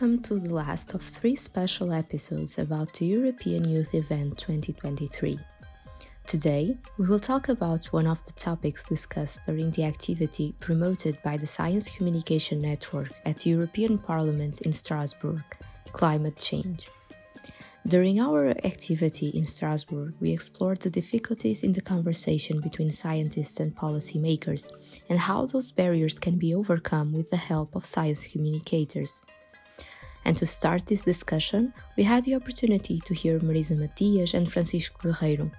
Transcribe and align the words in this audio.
Welcome 0.00 0.22
to 0.22 0.36
the 0.36 0.54
last 0.54 0.94
of 0.94 1.02
three 1.02 1.36
special 1.36 1.92
episodes 1.92 2.58
about 2.58 2.90
the 2.94 3.04
European 3.04 3.68
Youth 3.68 3.94
Event 3.94 4.38
2023. 4.38 5.38
Today, 6.26 6.78
we 6.96 7.06
will 7.06 7.18
talk 7.18 7.50
about 7.50 7.84
one 7.92 8.06
of 8.06 8.24
the 8.24 8.32
topics 8.32 8.82
discussed 8.82 9.44
during 9.44 9.70
the 9.72 9.84
activity 9.84 10.54
promoted 10.58 11.18
by 11.22 11.36
the 11.36 11.46
Science 11.46 11.94
Communication 11.94 12.60
Network 12.60 13.10
at 13.26 13.40
the 13.40 13.50
European 13.50 13.98
Parliament 13.98 14.62
in 14.62 14.72
Strasbourg 14.72 15.42
climate 15.92 16.38
change. 16.38 16.88
During 17.86 18.20
our 18.20 18.54
activity 18.64 19.28
in 19.28 19.46
Strasbourg, 19.46 20.14
we 20.18 20.32
explored 20.32 20.80
the 20.80 20.88
difficulties 20.88 21.62
in 21.62 21.72
the 21.72 21.82
conversation 21.82 22.62
between 22.62 22.90
scientists 22.90 23.60
and 23.60 23.76
policymakers 23.76 24.72
and 25.10 25.18
how 25.18 25.44
those 25.44 25.70
barriers 25.70 26.18
can 26.18 26.38
be 26.38 26.54
overcome 26.54 27.12
with 27.12 27.28
the 27.28 27.36
help 27.36 27.76
of 27.76 27.84
science 27.84 28.26
communicators. 28.26 29.22
And 30.30 30.36
to 30.36 30.46
start 30.46 30.86
this 30.86 31.02
discussion, 31.02 31.74
we 31.96 32.04
had 32.04 32.22
the 32.22 32.36
opportunity 32.36 33.00
to 33.00 33.12
hear 33.12 33.40
Marisa 33.40 33.76
Matias 33.76 34.32
and 34.32 34.46
Francisco 34.48 34.96
Guerreiro, 35.02 35.50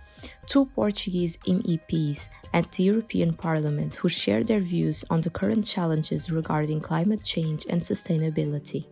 two 0.46 0.64
Portuguese 0.68 1.36
MEPs 1.46 2.30
at 2.54 2.72
the 2.72 2.84
European 2.84 3.34
Parliament 3.34 3.96
who 3.96 4.08
shared 4.08 4.48
their 4.48 4.62
views 4.62 5.04
on 5.10 5.20
the 5.20 5.30
current 5.30 5.66
challenges 5.66 6.32
regarding 6.32 6.80
climate 6.80 7.22
change 7.22 7.66
and 7.68 7.82
sustainability. 7.82 8.86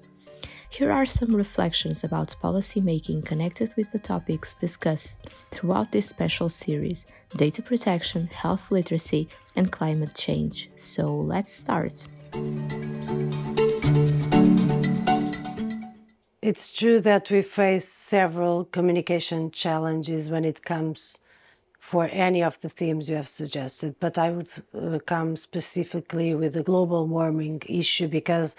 Here 0.70 0.92
are 0.92 1.06
some 1.06 1.34
reflections 1.34 2.04
about 2.04 2.36
policymaking 2.44 3.24
connected 3.24 3.70
with 3.78 3.90
the 3.94 4.00
topics 4.00 4.56
discussed 4.56 5.30
throughout 5.52 5.94
this 5.94 6.10
special 6.10 6.50
series 6.50 7.06
data 7.38 7.62
protection, 7.62 8.28
health 8.28 8.70
literacy, 8.70 9.30
and 9.56 9.72
climate 9.72 10.14
change. 10.14 10.70
So 10.76 11.16
let's 11.16 11.54
start. 11.54 12.06
It's 16.42 16.72
true 16.72 17.02
that 17.02 17.30
we 17.30 17.42
face 17.42 17.90
several 17.90 18.64
communication 18.64 19.52
challenges 19.52 20.30
when 20.30 20.46
it 20.46 20.64
comes 20.64 21.18
for 21.82 22.08
any 22.14 22.42
of 22.42 22.62
the 22.62 22.70
themes 22.70 23.10
you 23.10 23.18
have 23.18 23.28
suggested, 23.28 23.96
but 24.00 24.18
I 24.18 24.30
would 24.32 24.50
uh, 24.74 25.00
come 25.06 25.36
specifically 25.36 26.34
with 26.36 26.54
the 26.54 26.64
global 26.64 27.08
warming 27.08 27.62
issue 27.68 28.08
because 28.08 28.56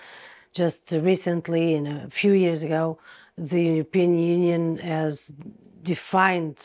just 0.53 0.93
recently, 0.93 1.75
in 1.75 1.87
a 1.87 2.11
few 2.11 2.33
years 2.33 2.63
ago, 2.63 2.99
the 3.39 3.63
European 3.63 4.19
Union 4.19 4.77
has 4.79 5.33
defined 5.83 6.59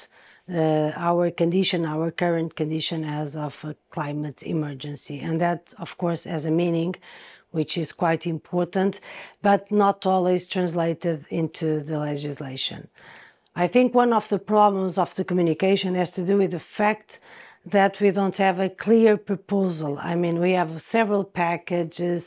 uh, 0.52 0.91
our 0.95 1.31
condition, 1.31 1.86
our 1.86 2.11
current 2.11 2.55
condition, 2.55 3.05
as 3.05 3.38
of 3.38 3.55
a 3.63 3.75
climate 3.91 4.43
emergency. 4.43 5.19
And 5.19 5.39
that, 5.39 5.73
of 5.77 5.97
course, 5.97 6.25
has 6.25 6.45
a 6.45 6.52
meaning 6.52 6.95
which 7.56 7.78
is 7.78 7.94
quite 8.03 8.28
important, 8.28 9.00
but 9.42 9.72
not 9.72 10.06
always 10.06 10.48
translated 10.48 11.25
into 11.30 11.80
the 11.80 11.98
legislation. 11.98 12.88
I 13.56 13.67
think 13.67 13.95
one 13.95 14.14
of 14.14 14.28
the 14.28 14.39
problems 14.39 14.98
of 14.98 15.16
the 15.16 15.23
communication 15.23 15.95
has 15.95 16.11
to 16.11 16.23
do 16.30 16.38
with 16.38 16.52
the 16.52 16.59
fact 16.59 17.20
that 17.78 18.00
we 18.02 18.11
don't 18.11 18.38
have 18.38 18.59
a 18.59 18.70
clear 18.70 19.17
proposal. 19.17 19.98
I 20.11 20.14
mean, 20.16 20.39
we 20.39 20.52
have 20.52 20.81
several 20.81 21.23
packages 21.23 22.22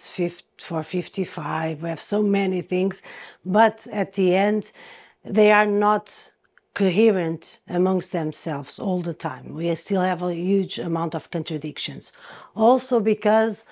for 0.67 0.83
55, 0.83 1.83
we 1.83 1.89
have 1.89 2.03
so 2.03 2.23
many 2.23 2.63
things, 2.63 2.97
but 3.45 3.87
at 3.93 4.15
the 4.15 4.35
end, 4.35 4.73
they 5.25 5.53
are 5.53 5.67
not 5.67 6.33
coherent 6.75 7.61
amongst 7.69 8.13
themselves 8.13 8.79
all 8.79 9.03
the 9.03 9.15
time. 9.15 9.55
We 9.55 9.75
still 9.75 10.03
have 10.03 10.23
a 10.23 10.35
huge 10.35 10.79
amount 10.79 11.15
of 11.15 11.31
contradictions. 11.31 12.13
Also, 12.55 12.99
because 13.01 13.65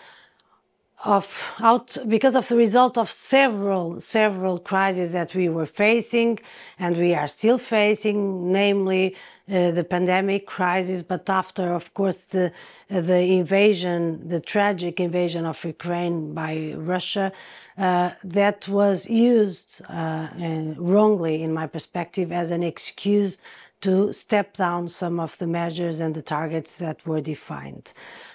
of 1.06 1.26
out 1.60 1.96
because 2.08 2.34
of 2.34 2.48
the 2.48 2.56
result 2.56 2.98
of 2.98 3.10
several 3.10 4.00
several 4.00 4.58
crises 4.58 5.12
that 5.12 5.34
we 5.34 5.48
were 5.48 5.66
facing 5.66 6.38
and 6.78 6.96
we 6.96 7.14
are 7.14 7.28
still 7.28 7.58
facing 7.58 8.52
namely 8.52 9.14
uh, 9.48 9.70
the 9.70 9.84
pandemic 9.84 10.46
crisis 10.46 11.02
but 11.02 11.30
after 11.30 11.72
of 11.72 11.94
course 11.94 12.20
the 12.36 12.52
the 12.88 13.20
invasion 13.40 14.00
the 14.28 14.40
tragic 14.40 14.98
invasion 14.98 15.46
of 15.46 15.64
Ukraine 15.64 16.34
by 16.34 16.74
Russia 16.76 17.32
uh, 17.78 18.10
that 18.24 18.66
was 18.66 19.06
used 19.06 19.80
uh, 19.88 20.28
wrongly 20.76 21.42
in 21.42 21.52
my 21.52 21.66
perspective 21.66 22.32
as 22.32 22.50
an 22.50 22.64
excuse 22.64 23.38
to 23.80 24.12
step 24.12 24.56
down 24.56 24.88
some 24.88 25.20
of 25.20 25.38
the 25.38 25.46
measures 25.46 26.00
and 26.00 26.14
the 26.14 26.22
targets 26.22 26.76
that 26.76 27.06
were 27.06 27.20
defined. 27.20 27.92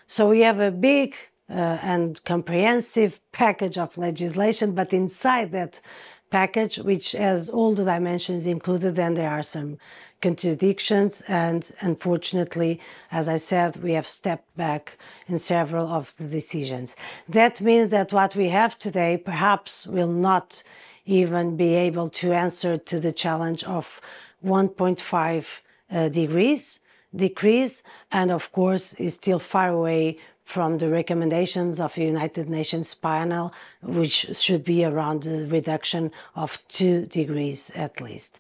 So 0.08 0.30
we 0.30 0.42
have 0.42 0.60
a 0.60 0.72
big 0.72 1.16
uh, 1.52 1.78
and 1.82 2.24
comprehensive 2.24 3.20
package 3.32 3.78
of 3.78 3.98
legislation, 3.98 4.74
but 4.74 4.94
inside 4.94 5.52
that 5.52 5.82
package, 6.30 6.78
which 6.78 7.12
has 7.12 7.50
all 7.50 7.76
the 7.76 7.84
dimensions 7.84 8.48
included, 8.48 8.96
then 8.96 9.14
there 9.14 9.30
are 9.30 9.44
some 9.44 9.78
contradictions. 10.22 11.22
And 11.28 11.70
unfortunately, 11.82 12.80
as 13.12 13.28
I 13.28 13.38
said, 13.38 13.84
we 13.84 13.92
have 13.94 14.08
stepped 14.08 14.56
back 14.56 14.98
in 15.28 15.38
several 15.38 15.88
of 15.88 16.14
the 16.18 16.26
decisions. 16.26 16.96
That 17.28 17.60
means 17.60 17.92
that 17.92 18.14
what 18.14 18.36
we 18.36 18.50
have 18.50 18.80
today 18.80 19.18
perhaps 19.18 19.86
will 19.86 20.12
not 20.12 20.64
even 21.06 21.58
be 21.58 21.74
able 21.74 22.10
to 22.10 22.32
answer 22.32 22.78
to 22.78 23.00
the 23.00 23.12
challenge 23.12 23.64
of 23.66 24.00
1.5 24.44 25.46
uh, 25.92 26.10
degrees 26.10 26.80
decrease, 27.16 27.84
and 28.12 28.32
of 28.32 28.52
course, 28.52 28.94
is 28.94 29.16
still 29.16 29.40
far 29.40 29.70
away 29.70 30.18
from 30.44 30.78
the 30.78 30.90
recommendations 30.90 31.80
of 31.80 31.94
the 31.96 32.04
United 32.04 32.50
Nations 32.50 32.94
panel, 32.94 33.54
which 33.82 34.28
should 34.34 34.64
be 34.64 34.84
around 34.84 35.24
the 35.24 35.48
reduction 35.48 36.12
of 36.36 36.58
two 36.68 37.06
degrees 37.06 37.72
at 37.76 38.02
least. 38.02 38.40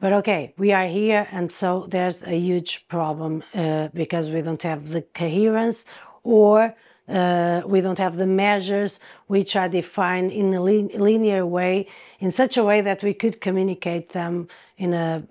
But 0.00 0.14
okay, 0.14 0.54
we 0.56 0.72
are 0.72 0.86
here, 0.86 1.28
and 1.30 1.52
so 1.52 1.86
there's 1.88 2.22
a 2.22 2.38
huge 2.38 2.88
problem 2.88 3.44
uh, 3.54 3.88
because 3.92 4.30
we 4.30 4.40
don't 4.40 4.62
have 4.62 4.88
the 4.88 5.02
coherence 5.02 5.84
or 6.22 6.74
uh, 7.06 7.62
we 7.66 7.80
don't 7.80 7.98
have 7.98 8.16
the 8.16 8.26
measures 8.26 9.00
which 9.26 9.56
are 9.56 9.68
defined 9.68 10.32
in 10.32 10.54
a 10.54 10.62
linear 10.62 11.44
way, 11.44 11.86
in 12.20 12.30
such 12.30 12.56
a 12.56 12.64
way 12.64 12.80
that 12.80 13.02
we 13.02 13.12
could 13.12 13.40
communicate 13.40 14.10
them 14.10 14.48
in 14.78 14.94
a 14.94 15.22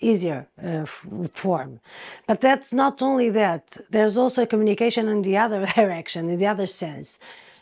easier 0.00 0.46
uh, 0.64 0.86
form. 1.34 1.80
But 2.26 2.40
that's 2.40 2.72
not 2.72 3.02
only 3.02 3.30
that, 3.30 3.76
there's 3.90 4.16
also 4.16 4.46
communication 4.46 5.08
in 5.08 5.22
the 5.22 5.36
other 5.36 5.66
direction, 5.76 6.30
in 6.30 6.38
the 6.38 6.46
other 6.46 6.66
sense. 6.66 7.18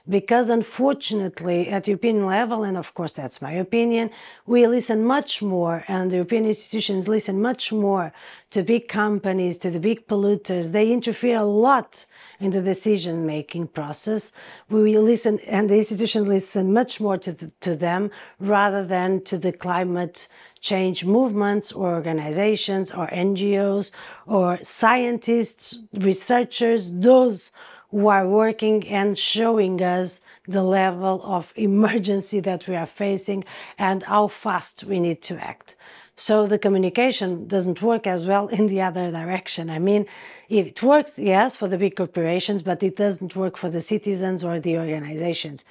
Because 0.09 0.51
unfortunately, 0.51 1.69
at 1.69 1.89
European 1.89 2.27
level, 2.27 2.63
and 2.63 2.77
of 2.77 2.95
course 2.95 3.13
that's 3.13 3.43
my 3.43 3.53
opinion, 3.53 4.11
we 4.47 4.67
listen 4.67 5.05
much 5.05 5.43
more, 5.43 5.85
and 5.89 6.11
the 6.11 6.17
European 6.17 6.47
institutions 6.47 7.09
listen 7.09 7.43
much 7.43 7.73
more 7.73 8.13
to 8.51 8.63
big 8.63 8.87
companies, 8.87 9.59
to 9.59 9.71
the 9.71 9.81
big 9.81 10.07
polluters. 10.07 10.71
They 10.71 10.93
interfere 10.93 11.39
a 11.39 11.45
lot 11.45 12.07
in 12.39 12.53
the 12.53 12.63
decision 12.63 13.27
making 13.27 13.67
process. 13.69 14.33
We 14.71 14.97
listen, 14.99 15.41
and 15.41 15.69
the 15.69 15.79
institutions 15.79 16.29
listen 16.29 16.73
much 16.73 17.01
more 17.01 17.19
to, 17.19 17.33
the, 17.33 17.51
to 17.63 17.75
them 17.75 18.11
rather 18.39 18.85
than 18.85 19.25
to 19.25 19.37
the 19.37 19.53
climate 19.53 20.29
change 20.61 21.05
movements 21.05 21.73
or 21.73 21.95
organizations 21.95 22.93
or 22.93 23.09
NGOs 23.09 23.91
or 24.27 24.59
scientists, 24.63 25.81
researchers, 25.93 26.91
those 26.93 27.51
who 27.97 28.09
are 28.09 28.29
working 28.29 28.87
and 28.89 29.17
showing 29.17 29.83
us 29.83 30.21
the 30.47 30.63
level 30.63 31.23
of 31.25 31.51
emergency 31.57 32.41
that 32.41 32.69
we 32.69 32.77
are 32.77 32.91
facing 33.05 33.43
and 33.79 34.03
how 34.03 34.29
fast 34.29 34.85
we 34.85 35.01
need 35.01 35.23
to 35.23 35.35
act. 35.43 35.75
So 36.15 36.47
the 36.47 36.59
communication 36.59 37.49
doesn't 37.49 37.81
work 37.81 38.07
as 38.07 38.27
well 38.27 38.49
in 38.49 38.67
the 38.67 38.83
other 38.83 39.11
direction. 39.11 39.71
I 39.71 39.79
mean, 39.79 40.05
it 40.51 40.83
works, 40.83 41.19
yes, 41.19 41.57
for 41.57 41.69
the 41.69 41.79
big 41.79 41.97
corporations, 41.97 42.61
but 42.61 42.83
it 42.83 42.97
doesn't 42.97 43.35
work 43.35 43.57
for 43.57 43.71
the 43.71 43.81
citizens 43.81 44.45
or 44.45 44.61
the 44.61 44.77
organizations. 44.77 45.65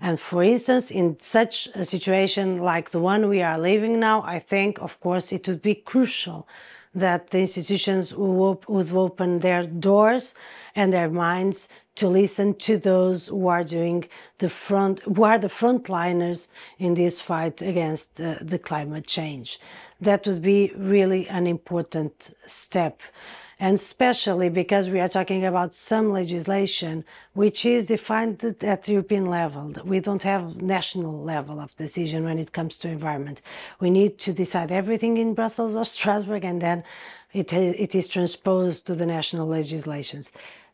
And 0.00 0.20
for 0.20 0.44
instance, 0.44 0.88
in 0.88 1.18
such 1.20 1.68
a 1.74 1.84
situation 1.84 2.58
like 2.58 2.90
the 2.90 3.00
one 3.00 3.28
we 3.28 3.42
are 3.42 3.58
living 3.58 3.98
now, 3.98 4.22
I 4.22 4.38
think, 4.38 4.78
of 4.78 5.00
course, 5.00 5.32
it 5.32 5.48
would 5.48 5.62
be 5.62 5.74
crucial 5.74 6.46
that 6.94 7.30
the 7.30 7.38
institutions 7.38 8.12
would 8.14 8.92
open 8.92 9.38
their 9.40 9.66
doors 9.66 10.34
and 10.74 10.92
their 10.92 11.08
minds 11.08 11.68
to 11.94 12.08
listen 12.08 12.54
to 12.54 12.78
those 12.78 13.28
who 13.28 13.48
are 13.48 13.64
doing 13.64 14.04
the 14.38 14.48
front, 14.48 15.00
who 15.00 15.24
are 15.24 15.38
the 15.38 15.48
frontliners 15.48 16.46
in 16.78 16.94
this 16.94 17.20
fight 17.20 17.60
against 17.60 18.20
uh, 18.20 18.36
the 18.40 18.58
climate 18.58 19.06
change. 19.06 19.60
That 20.00 20.26
would 20.26 20.42
be 20.42 20.72
really 20.76 21.28
an 21.28 21.46
important 21.46 22.34
step 22.46 23.00
and 23.62 23.76
especially 23.76 24.48
because 24.48 24.90
we 24.90 24.98
are 24.98 25.12
talking 25.18 25.44
about 25.44 25.72
some 25.72 26.06
legislation 26.20 27.04
which 27.34 27.64
is 27.64 27.86
defined 27.86 28.36
at 28.62 28.88
European 28.88 29.26
level. 29.26 29.72
We 29.84 30.00
don't 30.00 30.24
have 30.24 30.60
national 30.60 31.22
level 31.22 31.60
of 31.60 31.76
decision 31.76 32.24
when 32.24 32.38
it 32.40 32.50
comes 32.52 32.76
to 32.78 32.88
environment. 32.88 33.40
We 33.78 33.88
need 33.90 34.18
to 34.26 34.32
decide 34.32 34.72
everything 34.72 35.16
in 35.16 35.34
Brussels 35.34 35.76
or 35.76 35.84
Strasbourg 35.96 36.44
and 36.44 36.60
then 36.60 36.82
it, 37.32 37.52
it 37.52 37.94
is 37.94 38.08
transposed 38.08 38.80
to 38.86 38.94
the 39.00 39.06
national 39.06 39.46
legislations. 39.46 40.26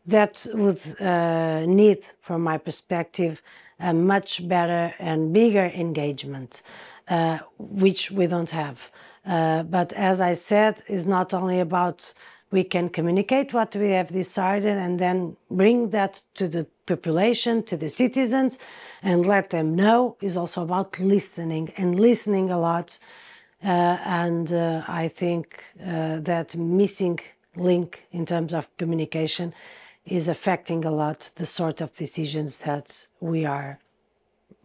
that 0.06 0.34
would 0.54 0.80
uh, 1.00 1.66
need, 1.66 2.00
from 2.26 2.40
my 2.50 2.56
perspective, 2.68 3.34
a 3.78 3.92
much 3.92 4.30
better 4.48 4.94
and 4.98 5.32
bigger 5.40 5.66
engagement, 5.84 6.62
uh, 7.08 7.38
which 7.58 8.10
we 8.10 8.26
don't 8.26 8.52
have. 8.62 8.78
Uh, 9.26 9.62
but 9.64 9.92
as 9.92 10.20
I 10.30 10.34
said, 10.34 10.82
it's 10.86 11.04
not 11.04 11.34
only 11.34 11.60
about 11.60 11.98
we 12.50 12.64
can 12.64 12.88
communicate 12.88 13.52
what 13.52 13.74
we 13.76 13.90
have 13.90 14.08
decided 14.08 14.76
and 14.78 14.98
then 14.98 15.36
bring 15.50 15.90
that 15.90 16.22
to 16.34 16.48
the 16.48 16.66
population, 16.86 17.62
to 17.64 17.76
the 17.76 17.88
citizens, 17.88 18.58
and 19.02 19.26
let 19.26 19.50
them 19.50 19.74
know. 19.74 20.16
Is 20.20 20.36
also 20.36 20.62
about 20.62 20.98
listening 20.98 21.72
and 21.76 22.00
listening 22.00 22.50
a 22.50 22.58
lot. 22.58 22.98
Uh, 23.62 23.98
and 24.04 24.52
uh, 24.52 24.82
I 24.86 25.08
think 25.08 25.64
uh, 25.80 26.20
that 26.20 26.54
missing 26.54 27.18
link 27.56 28.06
in 28.12 28.24
terms 28.24 28.54
of 28.54 28.68
communication 28.76 29.52
is 30.06 30.28
affecting 30.28 30.84
a 30.84 30.90
lot 30.90 31.30
the 31.34 31.46
sort 31.46 31.80
of 31.80 31.94
decisions 31.96 32.58
that 32.58 33.06
we 33.20 33.44
are 33.44 33.78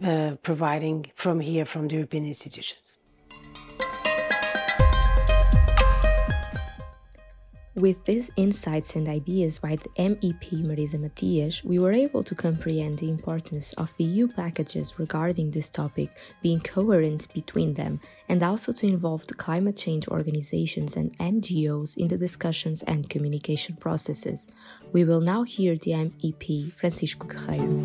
uh, 0.04 0.36
providing 0.44 1.12
from 1.16 1.40
here, 1.40 1.66
from 1.66 1.88
the 1.88 1.96
European 1.96 2.26
institutions. 2.26 2.98
With 7.76 8.06
these 8.06 8.30
insights 8.36 8.96
and 8.96 9.10
ideas 9.10 9.58
by 9.58 9.78
the 9.78 9.90
MEP 9.98 10.62
Marisa 10.64 11.00
Matias, 11.00 11.64
we 11.64 11.80
were 11.80 11.92
able 11.92 12.22
to 12.22 12.36
comprehend 12.36 13.00
the 13.00 13.10
importance 13.10 13.74
of 13.74 13.98
the 13.98 14.04
EU 14.04 14.28
packages 14.28 15.00
regarding 15.00 15.50
this 15.50 15.70
topic 15.70 16.12
being 16.44 16.60
coherent 16.60 17.34
between 17.34 17.74
them 17.74 18.00
and 18.30 18.44
also 18.44 18.74
to 18.74 18.86
involve 18.86 19.26
the 19.26 19.34
climate 19.34 19.76
change 19.76 20.08
organizations 20.08 20.96
and 20.96 21.18
NGOs 21.18 21.98
in 21.98 22.10
the 22.10 22.18
discussions 22.18 22.84
and 22.84 23.10
communication 23.10 23.76
processes. 23.76 24.48
We 24.92 25.04
will 25.04 25.22
now 25.22 25.42
hear 25.42 25.76
the 25.76 25.94
MEP 25.94 26.72
Francisco 26.74 27.28
Guerreiro. 27.28 27.82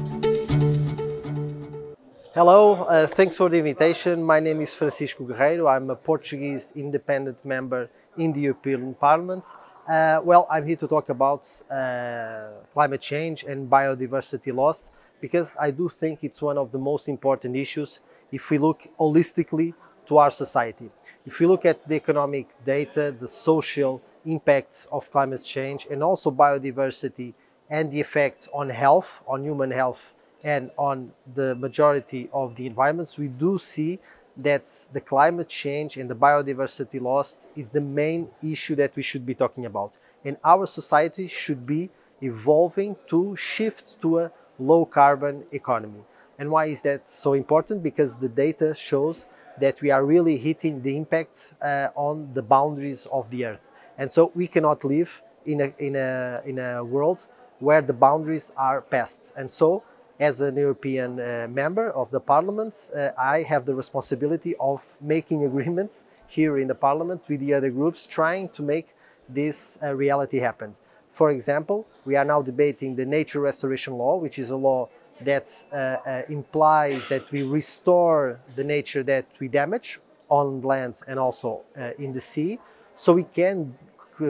Hello, 2.35 2.75
uh, 2.75 3.07
thanks 3.07 3.39
for 3.39 3.49
the 3.49 3.57
invitation. 3.57 4.23
My 4.23 4.39
name 4.39 4.61
is 4.61 4.75
Francisco 4.75 5.25
Guerreiro. 5.25 5.67
I'm 5.75 5.89
a 5.89 5.97
Portuguese 5.97 6.75
independent 6.77 7.43
member 7.43 7.89
in 8.19 8.35
the 8.35 8.41
European 8.41 8.93
Parliament. 8.95 9.45
Uh, 9.89 10.21
well, 10.23 10.47
I'm 10.51 10.67
here 10.67 10.77
to 10.77 10.87
talk 10.87 11.09
about 11.09 11.49
uh, 11.71 12.49
climate 12.75 13.01
change 13.01 13.45
and 13.45 13.71
biodiversity 13.71 14.55
loss 14.55 14.91
because 15.19 15.57
I 15.59 15.71
do 15.71 15.89
think 15.89 16.23
it's 16.23 16.43
one 16.43 16.59
of 16.59 16.73
the 16.73 16.79
most 16.79 17.09
important 17.09 17.57
issues 17.57 18.01
if 18.31 18.51
we 18.51 18.59
look 18.59 18.87
holistically 19.01 19.73
to 20.05 20.19
our 20.19 20.31
society. 20.31 20.91
If 21.25 21.41
we 21.41 21.47
look 21.47 21.65
at 21.65 21.81
the 21.89 21.95
economic 21.95 22.49
data, 22.67 23.15
the 23.19 23.27
social 23.27 24.03
impacts 24.27 24.87
of 24.93 25.11
climate 25.11 25.43
change, 25.43 25.87
and 25.91 26.03
also 26.03 26.31
biodiversity 26.31 27.33
and 27.71 27.91
the 27.91 28.01
effects 28.01 28.47
on 28.53 28.69
health, 28.69 29.23
on 29.27 29.43
human 29.43 29.71
health, 29.71 30.13
and 30.45 30.71
on 30.77 31.13
the 31.35 31.55
majority 31.55 32.29
of 32.35 32.57
the 32.57 32.67
environments, 32.67 33.17
we 33.17 33.29
do 33.29 33.57
see 33.57 33.99
that 34.39 34.71
the 34.93 35.01
climate 35.01 35.49
change 35.49 35.97
and 35.97 36.09
the 36.09 36.15
biodiversity 36.15 37.01
loss 37.01 37.37
is 37.57 37.71
the 37.71 37.81
main 37.81 38.29
issue 38.43 38.77
that 38.77 38.95
we 38.95 39.03
should 39.03 39.27
be 39.27 39.35
talking 39.35 39.67
about. 39.67 39.99
And 40.25 40.37
our 40.45 40.67
society 40.67 41.27
should 41.27 41.67
be 41.67 41.91
evolving 42.23 42.97
to 43.09 43.35
shift 43.37 44.01
to 44.01 44.21
a 44.21 44.33
low 44.59 44.85
carbon 44.85 45.45
economy. 45.53 46.01
And 46.39 46.51
why 46.51 46.67
is 46.67 46.83
that 46.83 47.09
so 47.09 47.33
important? 47.33 47.83
Because 47.83 48.17
the 48.17 48.29
data 48.29 48.75
shows 48.75 49.27
that 49.61 49.83
we 49.83 49.91
are 49.91 50.05
really 50.05 50.37
hitting 50.37 50.83
the 50.83 50.97
impacts 50.97 51.55
uh, 51.61 51.89
on 51.97 52.33
the 52.35 52.43
boundaries 52.43 53.07
of 53.11 53.29
the 53.31 53.45
earth. 53.45 53.69
And 53.97 54.11
so 54.13 54.31
we 54.37 54.47
cannot 54.47 54.85
live 54.85 55.21
in 55.45 55.61
a, 55.61 55.75
in 55.79 55.97
a, 55.97 56.43
in 56.45 56.59
a 56.61 56.85
world 56.85 57.27
where 57.59 57.83
the 57.83 57.93
boundaries 57.93 58.53
are 58.57 58.81
passed. 58.83 59.33
And 59.37 59.51
so 59.51 59.83
as 60.21 60.41
an 60.41 60.57
European 60.57 61.21
uh, 61.21 61.47
member 61.49 61.91
of 61.91 62.11
the 62.11 62.21
Parliament, 62.21 62.91
uh, 62.95 63.11
I 63.17 63.43
have 63.43 63.67
the 63.67 63.75
responsibility 63.75 64.55
of 64.59 64.97
making 65.01 65.45
agreements 65.45 66.05
here 66.27 66.59
in 66.59 66.69
the 66.69 66.75
Parliament 66.75 67.23
with 67.29 67.41
the 67.41 67.55
other 67.55 67.71
groups, 67.71 68.07
trying 68.07 68.49
to 68.51 68.63
make 68.63 68.89
this 69.29 69.79
uh, 69.83 69.95
reality 69.95 70.39
happen. 70.39 70.75
For 71.13 71.31
example, 71.31 71.87
we 72.05 72.17
are 72.17 72.25
now 72.25 72.43
debating 72.43 72.97
the 72.97 73.07
nature 73.07 73.41
restoration 73.41 73.95
law, 73.95 74.17
which 74.17 74.39
is 74.39 74.51
a 74.51 74.57
law 74.57 74.89
that 75.21 75.51
uh, 75.73 75.77
uh, 75.77 76.23
implies 76.29 77.09
that 77.09 77.31
we 77.33 77.43
restore 77.43 78.41
the 78.57 78.65
nature 78.65 79.03
that 79.05 79.27
we 79.41 79.49
damage 79.49 80.01
on 80.29 80.63
land 80.63 81.01
and 81.07 81.19
also 81.19 81.63
uh, 81.77 81.91
in 81.99 82.13
the 82.13 82.21
sea, 82.21 82.59
so 82.97 83.13
we 83.15 83.25
can 83.25 83.77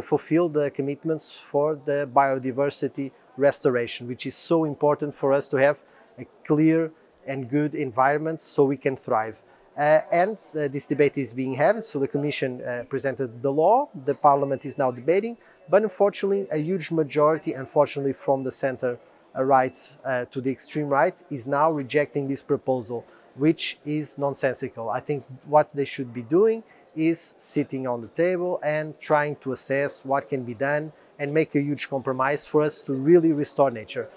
fulfill 0.02 0.48
the 0.48 0.70
commitments 0.70 1.38
for 1.38 1.78
the 1.86 2.08
biodiversity 2.14 3.10
restoration, 3.38 4.08
which 4.08 4.26
is 4.26 4.34
so 4.34 4.64
important 4.64 5.14
for 5.14 5.32
us 5.32 5.48
to 5.48 5.56
have 5.56 5.82
a 6.18 6.26
clear 6.44 6.90
and 7.26 7.48
good 7.48 7.74
environment 7.74 8.40
so 8.40 8.64
we 8.64 8.76
can 8.76 8.96
thrive. 8.96 9.42
Uh, 9.76 10.00
and 10.10 10.36
uh, 10.56 10.66
this 10.66 10.86
debate 10.86 11.16
is 11.16 11.32
being 11.32 11.54
had. 11.54 11.84
So 11.84 12.00
the 12.00 12.08
Commission 12.08 12.60
uh, 12.62 12.84
presented 12.88 13.42
the 13.42 13.52
law, 13.52 13.88
the 14.04 14.14
Parliament 14.14 14.64
is 14.64 14.76
now 14.76 14.90
debating, 14.90 15.36
but 15.70 15.82
unfortunately, 15.82 16.48
a 16.50 16.58
huge 16.58 16.90
majority, 16.90 17.52
unfortunately, 17.52 18.12
from 18.12 18.42
the 18.42 18.50
center 18.50 18.98
uh, 19.36 19.44
right 19.44 19.76
uh, 20.04 20.24
to 20.26 20.40
the 20.40 20.50
extreme 20.50 20.88
right, 20.88 21.22
is 21.30 21.46
now 21.46 21.70
rejecting 21.70 22.26
this 22.26 22.42
proposal, 22.42 23.04
which 23.36 23.78
is 23.86 24.18
nonsensical. 24.18 24.90
I 24.90 24.98
think 24.98 25.24
what 25.46 25.68
they 25.74 25.84
should 25.84 26.12
be 26.12 26.22
doing 26.22 26.64
is 26.96 27.34
sitting 27.38 27.86
on 27.86 28.00
the 28.00 28.08
table 28.08 28.58
and 28.64 28.98
trying 28.98 29.36
to 29.36 29.52
assess 29.52 30.04
what 30.04 30.28
can 30.28 30.42
be 30.42 30.54
done 30.54 30.92
and 31.18 31.32
make 31.32 31.54
a 31.54 31.60
huge 31.60 31.88
compromise 31.88 32.46
for 32.46 32.62
us 32.62 32.80
to 32.82 32.92
really 32.92 33.32
restore 33.32 33.70
nature. 33.70 34.08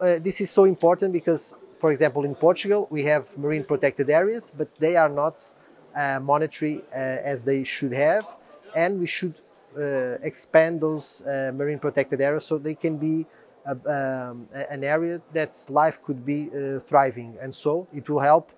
Uh, 0.00 0.18
this 0.18 0.40
is 0.40 0.50
so 0.50 0.64
important 0.64 1.12
because, 1.12 1.54
for 1.78 1.90
example, 1.92 2.24
in 2.24 2.34
Portugal, 2.34 2.86
we 2.90 3.04
have 3.04 3.36
marine 3.38 3.64
protected 3.64 4.10
areas, 4.10 4.52
but 4.56 4.68
they 4.78 4.96
are 4.96 5.08
not 5.08 5.50
uh, 5.94 6.20
monetary 6.20 6.82
uh, 6.92 6.96
as 7.32 7.44
they 7.44 7.64
should 7.64 7.92
have, 7.92 8.26
and 8.74 8.98
we 8.98 9.06
should 9.06 9.34
uh, 9.78 10.18
expand 10.22 10.80
those 10.80 11.22
uh, 11.22 11.52
marine 11.54 11.78
protected 11.78 12.20
areas 12.20 12.44
so 12.44 12.58
they 12.58 12.74
can 12.74 12.96
be 12.96 13.26
a, 13.66 13.70
um, 13.70 14.48
an 14.70 14.84
area 14.84 15.20
that 15.32 15.56
life 15.68 16.02
could 16.02 16.26
be 16.26 16.50
uh, 16.50 16.78
thriving, 16.80 17.36
and 17.40 17.54
so 17.54 17.86
it 17.94 18.08
will 18.10 18.20
help 18.20 18.50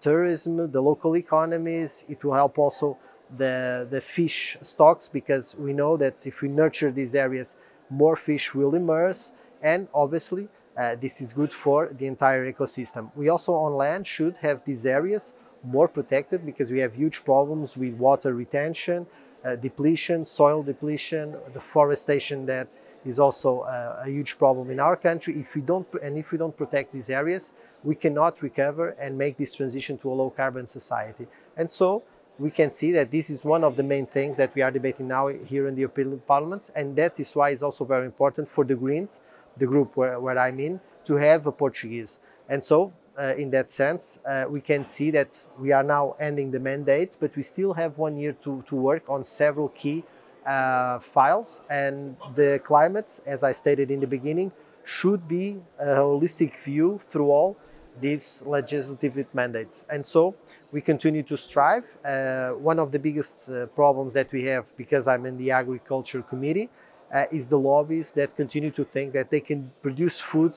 tourism, 0.00 0.70
the 0.72 0.80
local 0.80 1.14
economies. 1.14 2.04
It 2.08 2.24
will 2.24 2.32
help 2.32 2.58
also 2.58 2.96
the, 3.36 3.86
the 3.90 4.00
fish 4.00 4.56
stocks 4.62 5.08
because 5.08 5.56
we 5.56 5.72
know 5.72 5.96
that 5.96 6.26
if 6.26 6.42
we 6.42 6.48
nurture 6.48 6.90
these 6.90 7.14
areas, 7.14 7.56
more 7.90 8.16
fish 8.16 8.54
will 8.54 8.74
emerge, 8.74 9.18
and 9.62 9.88
obviously 9.94 10.48
uh, 10.76 10.94
this 10.94 11.20
is 11.20 11.32
good 11.32 11.52
for 11.52 11.88
the 11.98 12.06
entire 12.06 12.50
ecosystem. 12.50 13.10
We 13.16 13.28
also 13.28 13.52
on 13.52 13.74
land 13.74 14.06
should 14.06 14.36
have 14.36 14.64
these 14.64 14.86
areas 14.86 15.34
more 15.64 15.88
protected 15.88 16.46
because 16.46 16.70
we 16.70 16.78
have 16.78 16.94
huge 16.94 17.24
problems 17.24 17.76
with 17.76 17.94
water 17.94 18.32
retention, 18.32 19.06
uh, 19.44 19.56
depletion, 19.56 20.24
soil 20.24 20.62
depletion, 20.62 21.36
deforestation 21.52 22.46
that 22.46 22.68
is 23.04 23.18
also 23.18 23.60
uh, 23.60 24.02
a 24.04 24.10
huge 24.10 24.38
problem 24.38 24.70
in 24.70 24.80
our 24.80 24.96
country. 24.96 25.38
If 25.40 25.54
we 25.54 25.62
don't 25.62 25.86
and 26.02 26.16
if 26.18 26.32
we 26.32 26.38
don't 26.38 26.56
protect 26.56 26.92
these 26.92 27.10
areas, 27.10 27.52
we 27.82 27.94
cannot 27.94 28.42
recover 28.42 28.90
and 29.00 29.16
make 29.16 29.36
this 29.36 29.54
transition 29.54 29.98
to 29.98 30.10
a 30.10 30.14
low 30.14 30.30
carbon 30.30 30.66
society. 30.66 31.26
And 31.56 31.70
so 31.70 32.02
we 32.38 32.50
can 32.50 32.70
see 32.70 32.92
that 32.92 33.10
this 33.10 33.30
is 33.30 33.44
one 33.44 33.64
of 33.64 33.76
the 33.76 33.82
main 33.82 34.06
things 34.06 34.36
that 34.36 34.54
we 34.54 34.62
are 34.62 34.70
debating 34.70 35.08
now 35.08 35.26
here 35.26 35.66
in 35.66 35.74
the 35.74 35.80
European 35.80 36.20
Parliament, 36.26 36.70
and 36.74 36.94
that 36.96 37.18
is 37.18 37.34
why 37.34 37.50
it's 37.50 37.62
also 37.62 37.84
very 37.84 38.06
important 38.06 38.48
for 38.48 38.64
the 38.64 38.74
Greens, 38.74 39.20
the 39.56 39.66
group 39.66 39.96
where, 39.96 40.20
where 40.20 40.38
I'm 40.38 40.60
in, 40.60 40.80
to 41.04 41.14
have 41.16 41.46
a 41.46 41.52
Portuguese. 41.52 42.18
And 42.48 42.62
so, 42.62 42.92
uh, 43.18 43.34
in 43.36 43.50
that 43.50 43.70
sense, 43.70 44.20
uh, 44.24 44.44
we 44.48 44.60
can 44.60 44.84
see 44.84 45.10
that 45.10 45.36
we 45.58 45.72
are 45.72 45.82
now 45.82 46.14
ending 46.20 46.52
the 46.52 46.60
mandate, 46.60 47.16
but 47.18 47.34
we 47.34 47.42
still 47.42 47.74
have 47.74 47.98
one 47.98 48.16
year 48.16 48.32
to, 48.44 48.62
to 48.68 48.76
work 48.76 49.02
on 49.08 49.24
several 49.24 49.70
key 49.70 50.04
uh, 50.46 51.00
files. 51.00 51.60
And 51.68 52.16
the 52.36 52.60
climate, 52.62 53.20
as 53.26 53.42
I 53.42 53.52
stated 53.52 53.90
in 53.90 53.98
the 53.98 54.06
beginning, 54.06 54.52
should 54.84 55.26
be 55.26 55.58
a 55.78 55.96
holistic 55.96 56.56
view 56.60 57.00
through 57.10 57.30
all 57.30 57.56
these 58.00 58.42
legislative 58.46 59.26
mandates. 59.34 59.84
And 59.90 60.04
so 60.04 60.34
we 60.72 60.80
continue 60.80 61.22
to 61.24 61.36
strive. 61.36 61.86
Uh, 62.04 62.50
one 62.50 62.78
of 62.78 62.92
the 62.92 62.98
biggest 62.98 63.48
uh, 63.48 63.66
problems 63.66 64.14
that 64.14 64.32
we 64.32 64.44
have, 64.44 64.64
because 64.76 65.06
I'm 65.08 65.26
in 65.26 65.36
the 65.36 65.50
agriculture 65.50 66.22
committee, 66.22 66.68
uh, 67.12 67.24
is 67.30 67.48
the 67.48 67.58
lobbies 67.58 68.12
that 68.12 68.36
continue 68.36 68.70
to 68.72 68.84
think 68.84 69.12
that 69.14 69.30
they 69.30 69.40
can 69.40 69.72
produce 69.82 70.20
food 70.20 70.56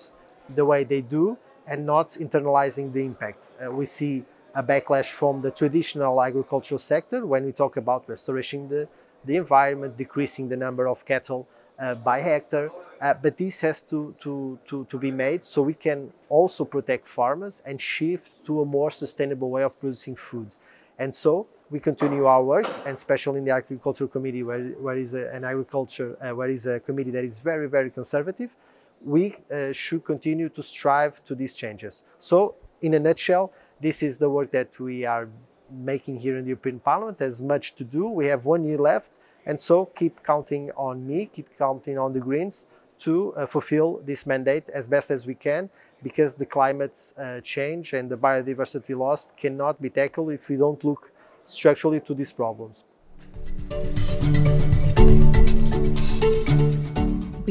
the 0.50 0.66
way 0.66 0.84
they 0.84 1.02
do 1.02 1.38
and 1.68 1.86
not 1.86 2.10
internalizing 2.10 2.92
the 2.92 3.06
impacts. 3.06 3.54
Uh, 3.64 3.72
we 3.72 3.86
see 3.86 4.26
a 4.54 4.64
backlash 4.64 5.12
from 5.12 5.42
the 5.42 5.52
traditional 5.52 6.22
agricultural 6.22 6.80
sector 6.80 7.26
when 7.26 7.46
we 7.46 7.52
talk 7.52 7.78
about 7.78 8.08
restoring 8.10 8.68
the, 8.68 8.88
the 9.24 9.38
environment, 9.38 9.98
decreasing 9.98 10.50
the 10.50 10.58
number 10.58 10.88
of 10.88 11.06
cattle 11.06 11.48
uh, 11.80 11.96
by 11.96 12.20
hectare, 12.20 12.70
uh, 13.02 13.16
but 13.16 13.36
this 13.36 13.62
has 13.62 13.82
to, 13.82 14.16
to, 14.22 14.60
to, 14.68 14.86
to 14.86 15.00
be 15.00 15.10
made 15.10 15.44
so 15.44 15.64
we 15.64 15.74
can 15.74 16.14
also 16.30 16.64
protect 16.64 17.08
farmers 17.08 17.62
and 17.66 17.82
shift 17.82 18.46
to 18.46 18.62
a 18.62 18.66
more 18.66 18.92
sustainable 18.92 19.50
way 19.50 19.64
of 19.64 19.78
producing 19.80 20.16
foods. 20.16 20.60
And 21.00 21.14
so 21.14 21.48
we 21.72 21.80
continue 21.80 22.26
our 22.26 22.44
work, 22.44 22.68
and 22.86 22.96
especially 22.96 23.40
in 23.40 23.46
the 23.46 23.52
Agriculture 23.52 24.08
Committee, 24.08 24.44
where, 24.44 24.60
where 24.60 24.98
is 24.98 25.16
a, 25.16 25.34
an 25.34 25.44
agriculture, 25.44 26.16
uh, 26.22 26.36
where 26.36 26.50
is 26.50 26.68
a 26.68 26.80
committee 26.80 27.10
that 27.10 27.24
is 27.24 27.40
very, 27.40 27.68
very 27.68 27.90
conservative, 27.90 28.56
we 29.04 29.36
uh, 29.52 29.72
should 29.72 30.06
continue 30.06 30.48
to 30.50 30.62
strive 30.62 31.24
to 31.24 31.34
these 31.34 31.56
changes. 31.56 32.04
So, 32.20 32.54
in 32.84 32.94
a 32.94 33.00
nutshell, 33.00 33.52
this 33.82 34.04
is 34.04 34.20
the 34.20 34.30
work 34.30 34.52
that 34.52 34.80
we 34.80 35.06
are 35.06 35.28
making 35.72 36.20
here 36.20 36.38
in 36.38 36.44
the 36.44 36.50
European 36.50 36.80
Parliament. 36.80 37.18
There's 37.18 37.42
much 37.42 37.74
to 37.76 37.84
do. 37.84 38.08
We 38.08 38.28
have 38.28 38.46
one 38.46 38.64
year 38.64 38.78
left, 38.78 39.12
and 39.44 39.60
so 39.60 39.86
keep 39.86 40.22
counting 40.24 40.70
on 40.78 41.08
me, 41.08 41.26
keep 41.26 41.58
counting 41.58 41.98
on 41.98 42.14
the 42.14 42.20
Greens 42.20 42.68
to 43.02 43.34
uh, 43.34 43.46
fulfill 43.46 44.02
this 44.06 44.26
mandate 44.26 44.70
as 44.70 44.88
best 44.88 45.12
as 45.12 45.26
we 45.26 45.36
can 45.36 45.70
because 46.04 46.36
the 46.36 46.46
climate 46.46 46.98
uh, 47.18 47.40
change 47.42 47.94
and 47.94 48.10
the 48.10 48.18
biodiversity 48.18 48.98
loss 48.98 49.32
cannot 49.38 49.82
be 49.82 49.90
tackled 49.90 50.32
if 50.32 50.50
we 50.50 50.56
don't 50.56 50.84
look 50.84 51.12
structurally 51.46 52.00
to 52.00 52.14
these 52.14 52.32
problems. 52.32 52.86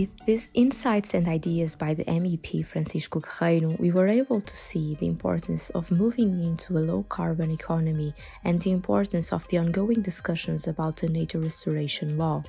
With 0.00 0.24
these 0.24 0.48
insights 0.54 1.14
and 1.14 1.28
ideas 1.28 1.74
by 1.76 1.94
the 1.94 2.04
MEP 2.04 2.64
Francisco 2.64 3.20
Guerreiro, 3.20 3.78
we 3.78 3.90
were 3.90 4.08
able 4.08 4.40
to 4.40 4.56
see 4.56 4.94
the 4.94 5.06
importance 5.06 5.68
of 5.70 5.90
moving 5.90 6.42
into 6.42 6.78
a 6.78 6.80
low 6.80 7.02
carbon 7.02 7.50
economy 7.50 8.14
and 8.44 8.62
the 8.62 8.70
importance 8.70 9.32
of 9.32 9.46
the 9.48 9.58
ongoing 9.58 10.00
discussions 10.00 10.66
about 10.66 10.96
the 10.96 11.08
nature 11.08 11.40
restoration 11.40 12.16
law. 12.16 12.42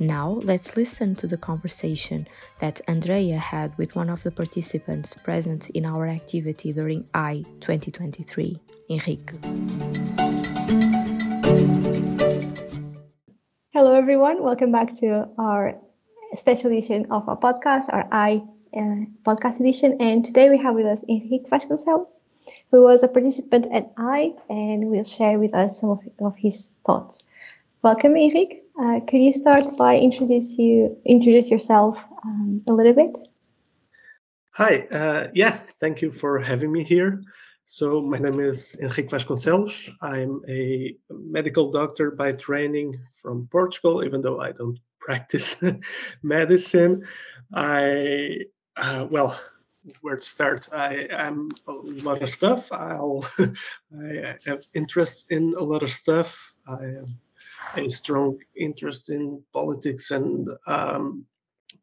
Now, 0.00 0.38
let's 0.44 0.76
listen 0.76 1.16
to 1.16 1.26
the 1.26 1.36
conversation 1.36 2.28
that 2.60 2.80
Andrea 2.86 3.36
had 3.36 3.76
with 3.78 3.96
one 3.96 4.08
of 4.08 4.22
the 4.22 4.30
participants 4.30 5.12
present 5.12 5.70
in 5.70 5.84
our 5.84 6.06
activity 6.06 6.72
during 6.72 7.04
I 7.14 7.44
2023, 7.58 8.60
Henrique. 8.90 9.32
Hello, 13.72 13.94
everyone. 13.94 14.44
Welcome 14.44 14.70
back 14.70 14.96
to 14.98 15.28
our 15.36 15.74
special 16.34 16.70
edition 16.70 17.10
of 17.10 17.28
our 17.28 17.36
podcast, 17.36 17.92
our 17.92 18.06
EYE 18.12 18.42
uh, 18.76 19.04
podcast 19.26 19.58
edition. 19.58 19.96
And 19.98 20.24
today 20.24 20.48
we 20.48 20.58
have 20.58 20.76
with 20.76 20.86
us 20.86 21.04
Henrique 21.08 21.48
Vasconcelos, 21.50 22.20
who 22.70 22.84
was 22.84 23.02
a 23.02 23.08
participant 23.08 23.66
at 23.72 23.90
EYE 23.98 24.32
and 24.48 24.90
will 24.90 25.02
share 25.02 25.40
with 25.40 25.56
us 25.56 25.80
some 25.80 25.90
of, 25.90 26.00
of 26.20 26.36
his 26.36 26.68
thoughts. 26.86 27.24
Welcome, 27.82 28.12
Henrique. 28.12 28.62
Uh, 28.78 29.00
could 29.08 29.20
you 29.20 29.32
start 29.32 29.64
by 29.76 29.96
introduce 29.96 30.56
you 30.56 30.96
introduce 31.04 31.50
yourself 31.50 32.08
um, 32.24 32.62
a 32.68 32.72
little 32.72 32.94
bit? 32.94 33.18
Hi. 34.52 34.86
Uh, 34.92 35.28
yeah, 35.34 35.60
thank 35.80 36.00
you 36.00 36.10
for 36.10 36.38
having 36.38 36.70
me 36.70 36.84
here. 36.84 37.22
So 37.64 38.00
my 38.00 38.18
name 38.18 38.38
is 38.38 38.76
Henrique 38.80 39.10
Vasconcelos. 39.10 39.90
I'm 40.00 40.42
a 40.48 40.94
medical 41.10 41.72
doctor 41.72 42.12
by 42.12 42.32
training 42.32 42.98
from 43.20 43.48
Portugal, 43.50 44.04
even 44.04 44.20
though 44.20 44.40
I 44.40 44.52
don't 44.52 44.78
practice 45.00 45.60
medicine. 46.22 47.04
I 47.52 48.42
uh, 48.76 49.08
well, 49.10 49.40
where 50.02 50.16
to 50.16 50.22
start? 50.22 50.68
I 50.72 51.08
am 51.10 51.50
a 51.66 51.72
lot 51.72 52.22
of 52.22 52.30
stuff. 52.30 52.70
I'll 52.70 53.24
I 53.38 54.36
have 54.46 54.62
interest 54.74 55.32
in 55.32 55.54
a 55.58 55.64
lot 55.64 55.82
of 55.82 55.90
stuff. 55.90 56.54
I 56.68 56.84
have 56.84 57.08
a 57.76 57.88
strong 57.88 58.38
interest 58.56 59.10
in 59.10 59.42
politics 59.52 60.10
and 60.10 60.48
um, 60.66 61.24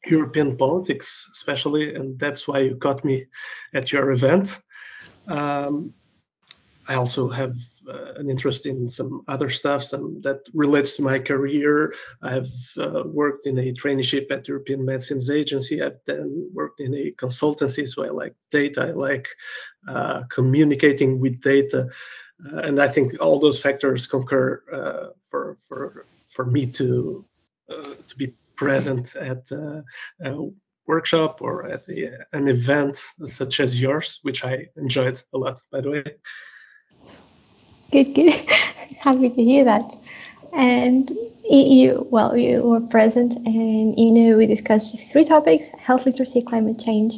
European 0.05 0.55
politics, 0.57 1.29
especially, 1.31 1.95
and 1.95 2.19
that's 2.19 2.47
why 2.47 2.59
you 2.59 2.75
got 2.75 3.03
me 3.03 3.25
at 3.73 3.91
your 3.91 4.11
event. 4.11 4.59
Um, 5.27 5.93
I 6.87 6.95
also 6.95 7.29
have 7.29 7.53
uh, 7.87 8.13
an 8.17 8.29
interest 8.29 8.65
in 8.65 8.87
some 8.87 9.23
other 9.27 9.49
stuff 9.49 9.83
some 9.83 10.21
that 10.21 10.41
relates 10.53 10.95
to 10.95 11.01
my 11.01 11.17
career. 11.17 11.93
I've 12.21 12.47
uh, 12.77 13.03
worked 13.05 13.47
in 13.47 13.57
a 13.57 13.73
traineeship 13.73 14.31
at 14.31 14.47
European 14.47 14.85
Medicines 14.85 15.31
Agency. 15.31 15.81
I've 15.81 15.99
then 16.05 16.49
worked 16.53 16.79
in 16.79 16.93
a 16.93 17.11
consultancy, 17.11 17.87
so 17.87 18.05
I 18.05 18.09
like 18.09 18.35
data. 18.51 18.81
I 18.83 18.91
like 18.91 19.27
uh, 19.87 20.23
communicating 20.29 21.19
with 21.19 21.41
data, 21.41 21.89
and 22.39 22.81
I 22.81 22.87
think 22.87 23.13
all 23.21 23.39
those 23.39 23.61
factors 23.61 24.07
concur 24.07 24.61
uh, 24.71 25.13
for 25.23 25.55
for 25.55 26.05
for 26.27 26.45
me 26.45 26.65
to 26.67 27.25
uh, 27.69 27.95
to 28.07 28.17
be 28.17 28.33
present 28.55 29.15
at 29.15 29.51
a 29.51 30.49
workshop 30.87 31.41
or 31.41 31.65
at 31.65 31.87
a, 31.89 32.11
an 32.33 32.47
event 32.47 32.97
such 33.25 33.59
as 33.59 33.81
yours, 33.81 34.19
which 34.21 34.43
I 34.45 34.67
enjoyed 34.77 35.21
a 35.33 35.37
lot, 35.37 35.61
by 35.71 35.81
the 35.81 35.89
way. 35.89 36.03
Good, 37.91 38.13
good. 38.13 38.33
Happy 38.99 39.29
to 39.29 39.43
hear 39.43 39.63
that. 39.63 39.95
And 40.53 41.09
you, 41.49 42.07
well, 42.11 42.35
you 42.37 42.63
were 42.63 42.81
present, 42.81 43.35
and 43.45 43.97
you 43.99 44.11
know 44.11 44.37
we 44.37 44.47
discussed 44.47 45.11
three 45.11 45.25
topics: 45.25 45.67
health 45.79 46.05
literacy, 46.05 46.41
climate 46.41 46.79
change, 46.79 47.15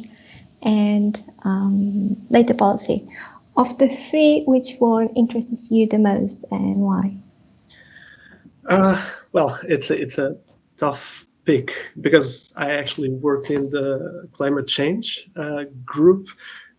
and 0.62 1.22
um, 1.44 2.14
data 2.30 2.54
policy. 2.54 3.08
Of 3.58 3.76
the 3.78 3.88
three, 3.88 4.44
which 4.46 4.76
one 4.78 5.08
interests 5.16 5.68
you 5.68 5.88
the 5.88 5.98
most, 5.98 6.44
and 6.52 6.76
why? 6.76 7.12
Uh, 8.68 9.04
well, 9.32 9.58
it's 9.68 9.90
a, 9.90 10.00
it's 10.00 10.16
a 10.16 10.36
tough 10.76 11.26
pick 11.44 11.72
because 12.00 12.52
I 12.56 12.70
actually 12.70 13.12
worked 13.18 13.50
in 13.50 13.68
the 13.70 14.28
climate 14.30 14.68
change 14.68 15.28
uh, 15.34 15.64
group, 15.84 16.28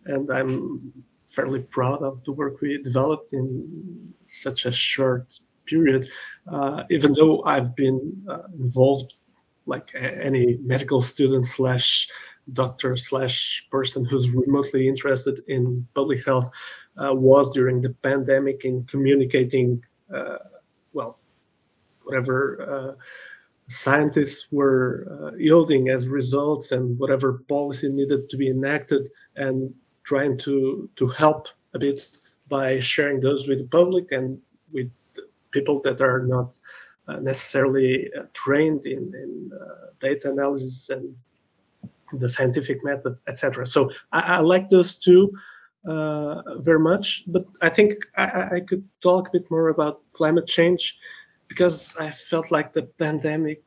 and 0.06 0.30
I'm 0.32 0.90
fairly 1.28 1.60
proud 1.60 2.02
of 2.02 2.24
the 2.24 2.32
work 2.32 2.62
we 2.62 2.80
developed 2.82 3.34
in 3.34 4.14
such 4.24 4.64
a 4.64 4.72
short 4.72 5.38
period. 5.66 6.08
Uh, 6.50 6.84
even 6.88 7.12
though 7.12 7.42
I've 7.44 7.76
been 7.76 8.24
uh, 8.26 8.44
involved, 8.58 9.18
like 9.66 9.90
any 9.94 10.56
medical 10.62 11.02
student 11.02 11.44
slash 11.44 12.08
doctor 12.52 12.96
slash 12.96 13.66
person 13.70 14.04
who's 14.04 14.30
remotely 14.30 14.88
interested 14.88 15.40
in 15.48 15.86
public 15.94 16.24
health, 16.24 16.50
uh, 16.96 17.14
was 17.14 17.50
during 17.50 17.80
the 17.80 17.90
pandemic 18.02 18.64
in 18.64 18.84
communicating, 18.84 19.82
uh, 20.14 20.38
well, 20.92 21.18
whatever 22.04 22.36
uh, 22.68 23.02
scientists 23.68 24.48
were 24.50 25.06
uh, 25.10 25.36
yielding 25.36 25.88
as 25.90 26.08
results 26.08 26.72
and 26.72 26.98
whatever 26.98 27.44
policy 27.48 27.88
needed 27.88 28.28
to 28.28 28.36
be 28.36 28.50
enacted 28.50 29.08
and 29.36 29.72
trying 30.02 30.36
to 30.36 30.88
to 30.96 31.06
help 31.06 31.46
a 31.74 31.78
bit 31.78 32.00
by 32.48 32.80
sharing 32.80 33.20
those 33.20 33.46
with 33.46 33.58
the 33.58 33.68
public 33.68 34.10
and 34.10 34.38
with 34.72 34.90
people 35.52 35.80
that 35.82 36.00
are 36.00 36.26
not 36.26 36.58
uh, 37.06 37.20
necessarily 37.20 38.10
trained 38.34 38.86
in, 38.86 39.12
in 39.14 39.50
uh, 39.52 39.86
data 40.00 40.30
analysis 40.30 40.90
and 40.90 41.14
the 42.12 42.28
scientific 42.28 42.84
method, 42.84 43.16
etc. 43.28 43.66
So 43.66 43.90
I, 44.12 44.20
I, 44.20 44.38
like 44.38 44.68
those 44.68 44.96
two 44.96 45.32
uh, 45.86 46.42
very 46.58 46.78
much, 46.78 47.24
but 47.26 47.46
I 47.62 47.68
think 47.68 47.94
I, 48.16 48.56
I 48.56 48.60
could 48.60 48.84
talk 49.00 49.28
a 49.28 49.32
bit 49.32 49.50
more 49.50 49.68
about 49.68 50.00
climate 50.12 50.46
change 50.46 50.98
because 51.48 51.96
I 51.98 52.10
felt 52.10 52.50
like 52.50 52.72
the 52.72 52.84
pandemic 52.84 53.62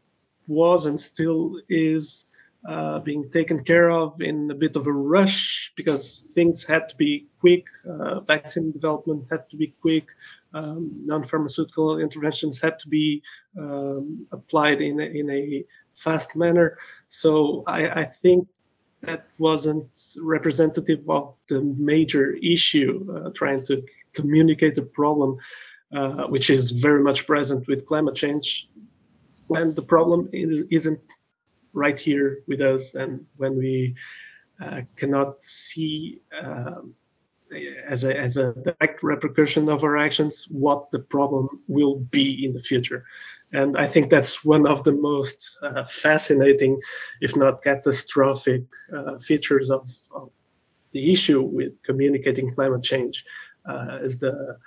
was 0.48 0.86
and 0.86 1.00
still 1.00 1.60
is 1.70 2.26
uh, 2.68 3.00
being 3.00 3.30
taken 3.30 3.64
care 3.64 3.92
of 3.92 4.22
in 4.22 4.50
a 4.50 4.56
bit 4.56 4.76
of 4.76 4.88
a 4.88 4.92
rush 4.92 5.72
because 5.76 6.22
things 6.34 6.64
had 6.64 6.88
to 6.90 6.96
be 6.96 7.28
quick. 7.40 7.66
Uh, 7.90 8.22
vaccine 8.22 8.72
development 8.72 9.26
had 9.30 9.50
to 9.50 9.58
be 9.58 9.74
quick. 9.82 10.08
Um, 10.54 10.92
non-pharmaceutical 10.94 12.00
interventions 12.00 12.62
had 12.62 12.78
to 12.80 12.88
be 12.88 13.24
um, 13.60 14.28
applied 14.32 14.82
in 14.82 15.00
a, 15.00 15.06
in 15.06 15.30
a 15.30 15.66
fast 15.94 16.36
manner. 16.36 16.78
So 17.10 17.64
I, 17.66 18.02
I, 18.02 18.06
think 18.06 18.48
that 19.02 19.28
wasn't 19.40 19.88
representative 20.22 21.10
of 21.10 21.34
the 21.50 21.62
major 21.78 22.34
issue, 22.34 22.94
uh, 23.16 23.32
trying 23.34 23.66
to 23.66 23.84
communicate 24.14 24.76
the 24.76 24.84
problem, 24.84 25.38
uh, 25.92 26.28
which 26.28 26.50
is 26.50 26.72
very 26.72 27.02
much 27.02 27.26
present 27.26 27.68
with 27.68 27.86
climate 27.86 28.16
change. 28.16 28.70
When 29.48 29.74
the 29.74 29.82
problem 29.82 30.30
is, 30.32 30.66
isn't 30.70 31.02
right 31.74 32.00
here 32.00 32.44
with 32.48 32.62
us 32.62 32.94
and 32.94 33.26
when 33.38 33.58
we 33.58 33.96
uh, 34.62 34.82
cannot 34.96 35.44
see 35.44 36.22
um, 36.42 36.94
as 37.86 38.04
a, 38.04 38.18
as 38.18 38.38
a 38.38 38.54
direct 38.54 39.04
repercussion 39.04 39.70
of 39.70 39.84
our 39.84 39.98
actions 39.98 40.48
what 40.50 40.92
the 40.92 41.00
problem 41.00 41.48
will 41.68 41.96
be 41.96 42.46
in 42.46 42.54
the 42.54 42.60
future. 42.60 43.06
And 43.54 43.78
i 43.78 43.88
think 43.88 44.10
that's 44.10 44.44
one 44.44 44.66
of 44.68 44.84
the 44.84 44.94
most 44.94 45.58
uh, 45.62 45.84
fascinating 45.84 46.80
if 47.22 47.36
not 47.36 47.64
catastrophic 47.64 48.64
uh, 48.96 49.20
features 49.20 49.70
of, 49.70 49.90
of, 50.16 50.30
the 50.92 51.12
issue 51.12 51.42
with 51.42 51.72
communicating 51.82 52.54
climate 52.54 52.84
change 52.84 53.26
uh, 53.66 53.98
is 54.04 54.20
the 54.20 54.58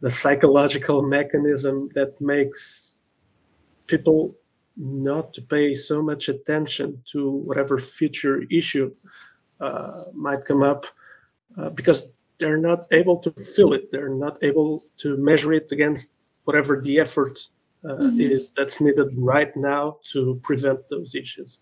the 0.00 0.10
psychological 0.10 1.00
mechanism 1.02 1.88
that 1.94 2.20
makes 2.20 2.98
people 3.86 4.34
not 4.76 5.32
to 5.32 5.42
pay 5.42 5.74
so 5.74 6.02
much 6.02 6.28
attention 6.28 7.00
to 7.04 7.30
whatever 7.30 7.78
future 7.78 8.42
issue 8.50 8.92
uh, 9.60 10.00
might 10.12 10.44
come 10.44 10.62
up 10.62 10.86
uh, 11.56 11.70
because 11.70 12.10
they're 12.38 12.58
not 12.58 12.86
able 12.92 13.18
to 13.18 13.30
fill 13.32 13.72
it. 13.72 13.90
They're 13.90 14.14
not 14.14 14.38
able 14.42 14.84
to 14.98 15.16
measure 15.16 15.52
it 15.52 15.72
against 15.72 16.10
whatever 16.44 16.80
the 16.80 17.00
effort 17.00 17.38
uh, 17.84 17.94
mm-hmm. 17.94 18.20
is 18.20 18.52
that's 18.56 18.80
needed 18.80 19.08
right 19.16 19.54
now 19.56 19.98
to 20.12 20.40
prevent 20.42 20.88
those 20.88 21.14
issues. 21.14 21.58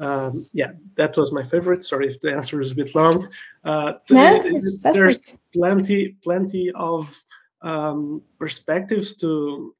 Um, 0.00 0.44
yeah, 0.52 0.72
that 0.96 1.16
was 1.16 1.32
my 1.32 1.42
favorite. 1.42 1.84
Sorry 1.84 2.08
if 2.08 2.20
the 2.20 2.32
answer 2.32 2.60
is 2.60 2.72
a 2.72 2.76
bit 2.76 2.94
long. 2.94 3.28
Uh, 3.64 3.94
no, 4.10 4.60
there's 4.82 5.36
plenty, 5.52 6.16
plenty 6.22 6.72
of 6.74 7.14
um, 7.62 8.22
perspectives 8.38 9.14
to 9.16 9.74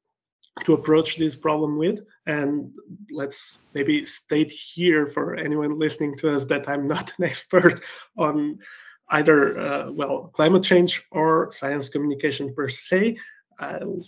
to 0.63 0.73
approach 0.73 1.17
this 1.17 1.35
problem 1.35 1.77
with. 1.77 1.99
And 2.27 2.71
let's 3.11 3.59
maybe 3.73 4.05
state 4.05 4.51
here 4.51 5.05
for 5.05 5.35
anyone 5.35 5.77
listening 5.77 6.15
to 6.17 6.33
us 6.33 6.45
that 6.45 6.69
I'm 6.69 6.87
not 6.87 7.11
an 7.17 7.25
expert 7.31 7.81
on 8.17 8.59
either 9.09 9.59
uh, 9.59 9.91
well 9.91 10.29
climate 10.33 10.63
change 10.63 11.03
or 11.11 11.51
science 11.51 11.89
communication 11.89 12.53
per 12.53 12.69
se. 12.69 13.17
I'll, 13.59 14.01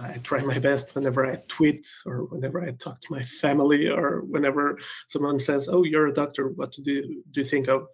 I 0.00 0.18
try 0.22 0.40
my 0.40 0.58
best 0.58 0.94
whenever 0.94 1.26
I 1.26 1.36
tweet 1.48 1.86
or 2.06 2.24
whenever 2.24 2.62
I 2.62 2.70
talk 2.72 3.00
to 3.00 3.12
my 3.12 3.22
family 3.22 3.88
or 3.88 4.22
whenever 4.22 4.78
someone 5.08 5.38
says, 5.38 5.68
"Oh, 5.68 5.84
you're 5.84 6.08
a 6.08 6.14
doctor. 6.14 6.48
What 6.48 6.72
do 6.72 6.90
you, 6.90 7.22
do 7.30 7.40
you 7.40 7.44
think 7.46 7.68
of 7.68 7.88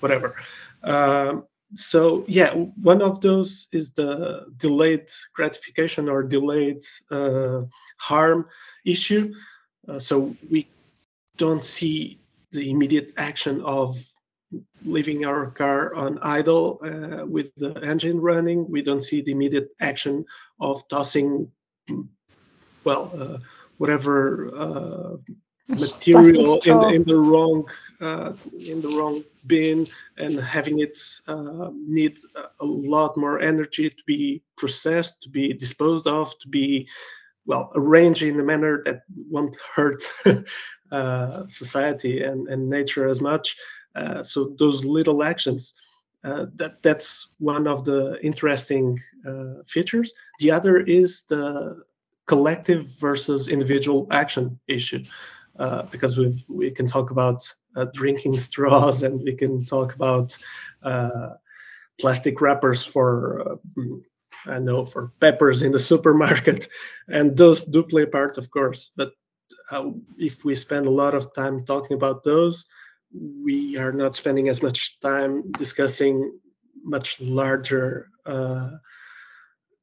whatever?" 0.00 0.34
Um, 0.82 1.44
so 1.74 2.24
yeah, 2.28 2.52
one 2.52 3.02
of 3.02 3.20
those 3.20 3.66
is 3.72 3.90
the 3.92 4.46
delayed 4.56 5.08
gratification 5.34 6.08
or 6.08 6.22
delayed 6.22 6.82
uh, 7.10 7.62
harm 7.98 8.46
issue. 8.84 9.34
Uh, 9.88 9.98
so 9.98 10.34
we 10.50 10.68
don't 11.36 11.64
see 11.64 12.20
the 12.52 12.70
immediate 12.70 13.12
action 13.16 13.60
of 13.62 13.96
leaving 14.86 15.24
our 15.24 15.50
car 15.50 15.94
on 15.94 16.18
idle 16.22 16.80
uh, 16.82 17.26
with 17.26 17.54
the 17.56 17.72
engine 17.82 18.20
running. 18.20 18.70
We 18.70 18.82
don't 18.82 19.02
see 19.02 19.20
the 19.20 19.32
immediate 19.32 19.70
action 19.80 20.24
of 20.60 20.86
tossing, 20.88 21.50
well, 22.84 23.10
uh, 23.18 23.38
whatever 23.78 24.50
uh, 24.56 25.16
material 25.68 26.60
in, 26.64 26.94
in, 26.94 27.04
the 27.04 27.16
wrong 27.16 27.68
uh, 28.00 28.32
in 28.68 28.80
the 28.80 28.88
wrong 28.96 29.22
bin 29.46 29.86
and 30.16 30.38
having 30.38 30.80
it 30.80 30.98
uh, 31.26 31.70
need 31.72 32.16
a 32.60 32.64
lot 32.64 33.16
more 33.16 33.40
energy 33.40 33.90
to 33.90 34.02
be 34.06 34.42
processed, 34.56 35.20
to 35.22 35.28
be 35.28 35.52
disposed 35.52 36.06
of, 36.06 36.38
to 36.38 36.48
be 36.48 36.88
well 37.46 37.70
arranged 37.74 38.22
in 38.22 38.40
a 38.40 38.42
manner 38.42 38.82
that 38.84 39.02
won't 39.30 39.56
hurt 39.74 40.02
uh, 40.92 41.46
society 41.46 42.22
and, 42.22 42.48
and 42.48 42.68
nature 42.68 43.08
as 43.08 43.20
much. 43.20 43.56
Uh, 43.96 44.22
so 44.22 44.54
those 44.58 44.84
little 44.84 45.22
actions. 45.22 45.74
Uh, 46.24 46.46
that 46.56 46.82
that's 46.82 47.28
one 47.38 47.68
of 47.68 47.84
the 47.84 48.18
interesting 48.20 48.98
uh, 49.28 49.62
features. 49.64 50.12
The 50.40 50.50
other 50.50 50.78
is 50.78 51.22
the 51.28 51.84
collective 52.26 52.88
versus 52.98 53.48
individual 53.48 54.08
action 54.10 54.58
issue. 54.66 55.04
Uh, 55.58 55.86
because 55.90 56.18
we 56.18 56.34
we 56.48 56.70
can 56.70 56.86
talk 56.86 57.10
about 57.10 57.42
uh, 57.76 57.86
drinking 57.94 58.32
straws 58.46 59.02
and 59.02 59.22
we 59.22 59.34
can 59.34 59.64
talk 59.64 59.94
about 59.94 60.36
uh, 60.82 61.30
plastic 61.98 62.40
wrappers 62.40 62.84
for 62.84 63.58
I 64.46 64.58
know 64.58 64.84
for 64.84 65.12
peppers 65.20 65.62
in 65.62 65.72
the 65.72 65.78
supermarket, 65.90 66.68
and 67.08 67.36
those 67.36 67.60
do 67.60 67.82
play 67.82 68.02
a 68.02 68.06
part, 68.06 68.36
of 68.36 68.50
course. 68.50 68.90
But 68.96 69.12
if 70.18 70.44
we 70.44 70.54
spend 70.54 70.86
a 70.86 70.98
lot 71.02 71.14
of 71.14 71.32
time 71.34 71.64
talking 71.64 71.96
about 71.96 72.22
those, 72.24 72.66
we 73.12 73.76
are 73.76 73.92
not 73.92 74.16
spending 74.16 74.48
as 74.48 74.62
much 74.62 74.98
time 75.00 75.50
discussing 75.52 76.38
much 76.82 77.20
larger 77.20 78.08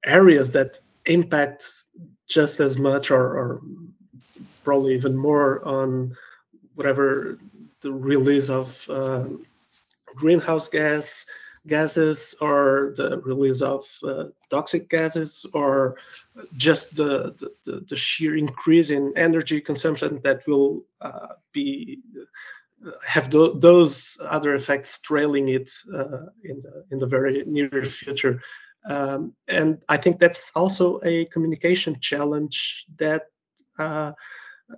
areas 0.06 0.52
that 0.52 0.80
impact 1.06 1.70
just 2.28 2.60
as 2.60 2.78
much 2.78 3.12
or, 3.12 3.38
or 3.38 3.62
probably 4.64 4.94
even 4.94 5.16
more 5.16 5.64
on 5.66 6.16
whatever 6.76 7.38
the 7.82 7.92
release 7.92 8.50
of 8.50 8.88
uh, 8.90 9.26
greenhouse 10.16 10.68
gas 10.68 11.26
gases 11.68 12.36
or 12.42 12.94
the 12.98 13.22
release 13.22 13.62
of 13.62 13.86
uh, 14.04 14.26
toxic 14.50 14.90
gases 14.90 15.46
or 15.54 15.96
just 16.58 16.96
the, 16.96 17.34
the, 17.64 17.86
the, 17.88 17.96
sheer 17.96 18.36
increase 18.36 18.90
in 18.90 19.14
energy 19.16 19.62
consumption 19.62 20.20
that 20.24 20.46
will 20.46 20.84
uh, 21.02 21.28
be 21.54 22.00
have 23.08 23.30
th- 23.30 23.54
those 23.56 24.18
other 24.28 24.54
effects 24.54 25.00
trailing 25.00 25.50
it 25.50 25.72
uh, 25.94 26.28
in 26.44 26.60
the 26.60 26.86
in 26.92 27.00
the 27.00 27.08
very 27.08 27.44
near 27.46 27.84
future. 27.84 28.42
Um, 28.90 29.34
and 29.48 29.82
I 29.88 29.98
think 29.98 30.20
that's 30.20 30.52
also 30.56 31.00
a 31.04 31.26
communication 31.26 32.00
challenge 32.00 32.86
that 32.98 33.24
uh, 33.80 34.12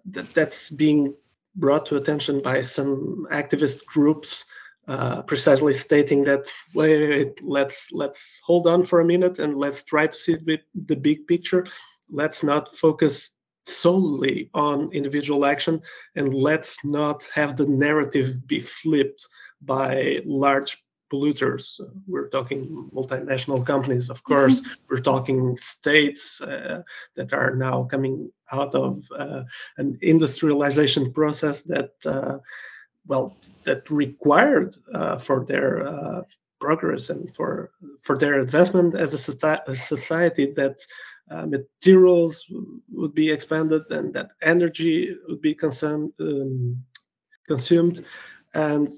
that, 0.06 0.30
that's 0.34 0.70
being 0.70 1.16
brought 1.56 1.86
to 1.88 1.98
attention 1.98 2.42
by 2.42 2.62
some 2.62 3.26
activist 3.32 3.86
groups 3.86 4.46
uh, 4.88 5.22
precisely 5.24 5.74
stating 5.74 6.24
that 6.26 6.52
wait 6.76 7.44
let's 7.44 7.92
let's 7.92 8.40
hold 8.46 8.68
on 8.68 8.84
for 8.84 9.00
a 9.00 9.06
minute 9.06 9.40
and 9.40 9.58
let's 9.58 9.82
try 9.84 10.06
to 10.06 10.14
see 10.14 10.38
the 10.76 10.96
big 10.96 11.26
picture. 11.28 11.66
Let's 12.12 12.44
not 12.44 12.70
focus 12.70 13.32
solely 13.66 14.50
on 14.54 14.92
individual 14.92 15.46
action 15.46 15.82
and 16.16 16.34
let's 16.34 16.78
not 16.84 17.28
have 17.34 17.58
the 17.58 17.66
narrative 17.68 18.48
be 18.48 18.60
flipped 18.60 19.28
by 19.62 20.22
large 20.26 20.78
polluters. 21.12 21.80
We're 22.08 22.30
talking 22.30 22.90
multinational 22.94 23.66
companies, 23.66 24.10
of 24.10 24.24
course. 24.24 24.62
Mm-hmm. 24.62 24.74
We're 24.90 25.02
talking 25.02 25.58
states 25.58 26.42
uh, 26.42 26.82
that 27.16 27.34
are 27.34 27.56
now 27.56 27.84
coming 27.84 28.32
out 28.52 28.76
of 28.76 28.98
uh, 29.18 29.44
an 29.78 29.98
industrialization 30.02 31.14
process 31.14 31.62
that, 31.64 31.92
uh, 32.06 32.40
well, 33.08 33.36
that 33.64 33.90
required 33.90 34.78
uh, 34.94 35.18
for 35.18 35.46
their 35.46 35.88
uh, 35.88 36.22
progress 36.60 37.10
and 37.10 37.36
for 37.36 37.72
for 38.02 38.18
their 38.18 38.40
advancement 38.40 38.96
as 38.96 39.14
a, 39.14 39.18
society, 39.18 39.64
a 39.68 39.76
society 39.76 40.54
that 40.56 40.78
uh, 41.32 41.46
materials 41.46 42.46
would 42.92 43.14
be 43.14 43.32
expanded 43.32 43.84
and 43.92 44.14
that 44.14 44.32
energy 44.42 45.16
would 45.28 45.42
be 45.42 45.54
consumed 45.54 46.12
um, 46.20 46.84
consumed 47.48 48.06
and 48.54 48.90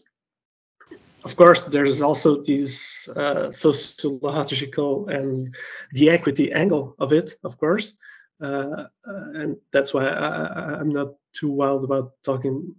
of 1.27 1.35
course, 1.35 1.65
there's 1.65 2.01
also 2.01 2.41
this 2.41 3.09
uh, 3.09 3.51
sociological 3.51 5.09
and 5.09 5.53
the 5.91 6.09
equity 6.09 6.53
angle 6.53 6.95
of 6.99 7.11
it, 7.11 7.35
of 7.43 7.57
course. 7.57 7.95
Uh, 8.39 8.85
uh 9.11 9.41
and 9.41 9.57
that's 9.73 9.93
why 9.93 10.05
I, 10.07 10.79
am 10.79 10.89
not 10.89 11.09
too 11.33 11.49
wild 11.49 11.83
about 11.83 12.13
talking 12.23 12.75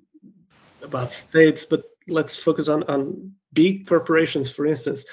about 0.82 1.10
states, 1.10 1.64
but 1.64 1.82
let's 2.06 2.36
focus 2.36 2.68
on, 2.68 2.84
on 2.84 3.32
big 3.52 3.86
corporations, 3.86 4.54
for 4.54 4.64
instance. 4.66 5.04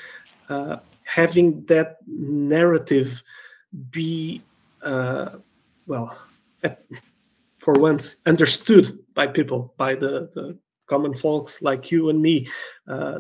Uh, 0.47 0.77
having 1.03 1.65
that 1.65 1.97
narrative 2.07 3.21
be, 3.91 4.41
uh, 4.81 5.37
well, 5.87 6.17
for 7.59 7.73
once, 7.73 8.17
understood 8.25 8.99
by 9.13 9.27
people, 9.27 9.73
by 9.77 9.95
the, 9.95 10.29
the 10.33 10.57
common 10.87 11.13
folks 11.13 11.61
like 11.61 11.91
you 11.91 12.09
and 12.09 12.21
me 12.21 12.47
uh, 12.87 13.19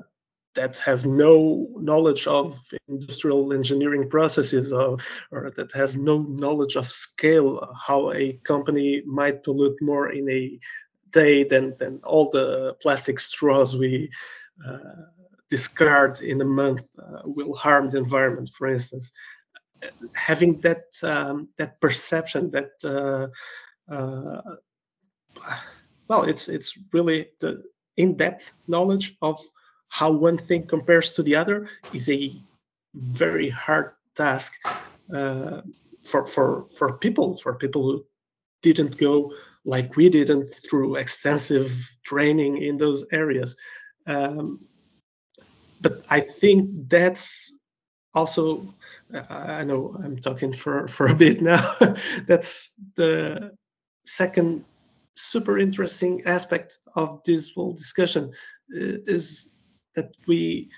that 0.55 0.77
has 0.77 1.05
no 1.05 1.67
knowledge 1.73 2.27
of 2.27 2.57
industrial 2.87 3.53
engineering 3.53 4.09
processes 4.09 4.71
or, 4.71 4.97
that 5.55 5.71
has 5.73 5.95
no 5.95 6.23
knowledge 6.23 6.75
of 6.75 6.87
scale 6.87 7.73
how 7.75 8.11
a 8.13 8.33
company 8.43 9.01
might 9.05 9.43
pollute 9.43 9.77
more 9.81 10.11
in 10.11 10.29
a 10.29 10.57
day 11.11 11.43
than, 11.43 11.75
than 11.77 11.99
all 12.03 12.29
the 12.29 12.75
plastic 12.81 13.19
straws 13.19 13.77
we 13.77 14.09
uh, 14.67 14.77
discard 15.49 16.21
in 16.21 16.41
a 16.41 16.45
month 16.45 16.87
uh, 16.99 17.21
will 17.25 17.55
harm 17.55 17.89
the 17.89 17.97
environment 17.97 18.49
for 18.49 18.67
instance 18.67 19.11
having 20.13 20.59
that 20.61 20.85
um, 21.03 21.49
that 21.57 21.79
perception 21.81 22.51
that 22.51 22.71
uh, 22.83 23.27
uh 23.93 24.41
well, 26.07 26.23
it's 26.23 26.47
it's 26.47 26.77
really 26.93 27.27
the 27.39 27.63
in-depth 27.97 28.53
knowledge 28.67 29.17
of 29.21 29.39
how 29.89 30.11
one 30.11 30.37
thing 30.37 30.67
compares 30.67 31.13
to 31.13 31.23
the 31.23 31.35
other 31.35 31.69
is 31.93 32.09
a 32.09 32.35
very 32.93 33.49
hard 33.49 33.91
task 34.15 34.53
uh, 35.13 35.61
for 36.01 36.25
for 36.25 36.65
for 36.65 36.97
people 36.97 37.35
for 37.35 37.55
people 37.55 37.83
who 37.83 38.05
didn't 38.61 38.97
go 38.97 39.31
like 39.65 39.95
we 39.95 40.09
didn't 40.09 40.45
through 40.69 40.95
extensive 40.95 41.71
training 42.03 42.61
in 42.61 42.77
those 42.77 43.05
areas. 43.11 43.55
Um, 44.05 44.59
but 45.81 46.05
I 46.09 46.19
think 46.19 46.69
that's 46.87 47.51
also 48.15 48.65
I 49.29 49.63
know 49.63 49.95
I'm 50.03 50.15
talking 50.15 50.53
for 50.53 50.87
for 50.87 51.07
a 51.07 51.15
bit 51.15 51.41
now. 51.41 51.75
that's 52.27 52.73
the 52.95 53.51
second 54.05 54.65
super 55.15 55.59
interesting 55.59 56.21
aspect 56.25 56.79
of 56.95 57.21
this 57.25 57.53
whole 57.53 57.73
discussion 57.73 58.31
uh, 58.75 58.99
is 59.07 59.49
that 59.95 60.11
we 60.27 60.69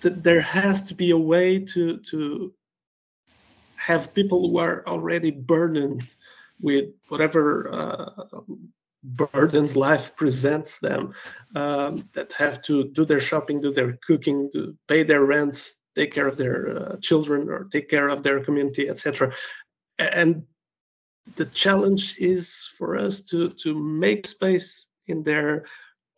that 0.00 0.22
there 0.22 0.40
has 0.40 0.82
to 0.82 0.94
be 0.94 1.10
a 1.10 1.18
way 1.18 1.58
to 1.58 1.98
to 1.98 2.52
have 3.76 4.14
people 4.14 4.48
who 4.48 4.58
are 4.58 4.86
already 4.86 5.30
burdened 5.30 6.14
with 6.60 6.86
whatever 7.08 7.72
uh, 7.72 8.40
burdens 9.02 9.76
life 9.76 10.14
presents 10.16 10.80
them 10.80 11.14
um, 11.54 12.02
that 12.12 12.32
have 12.32 12.60
to 12.62 12.84
do 12.88 13.04
their 13.04 13.20
shopping 13.20 13.60
do 13.60 13.72
their 13.72 13.98
cooking 14.06 14.50
to 14.52 14.76
pay 14.88 15.02
their 15.02 15.24
rents 15.24 15.77
take 15.98 16.12
care 16.16 16.28
of 16.28 16.36
their 16.36 16.58
uh, 16.76 16.96
children 17.08 17.40
or 17.54 17.60
take 17.74 17.88
care 17.94 18.08
of 18.08 18.22
their 18.22 18.38
community 18.46 18.84
etc 18.88 19.32
and 19.98 20.30
the 21.36 21.44
challenge 21.44 22.16
is 22.18 22.70
for 22.76 22.96
us 22.96 23.20
to 23.20 23.50
to 23.50 23.78
make 23.78 24.26
space 24.26 24.86
in 25.06 25.22
their 25.22 25.64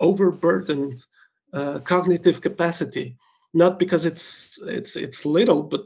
overburdened 0.01 1.05
uh, 1.53 1.79
cognitive 1.81 2.40
capacity. 2.40 3.16
Not 3.53 3.79
because 3.79 4.07
it's 4.07 4.59
it's 4.62 4.97
it's 4.97 5.27
little 5.27 5.62
but 5.62 5.83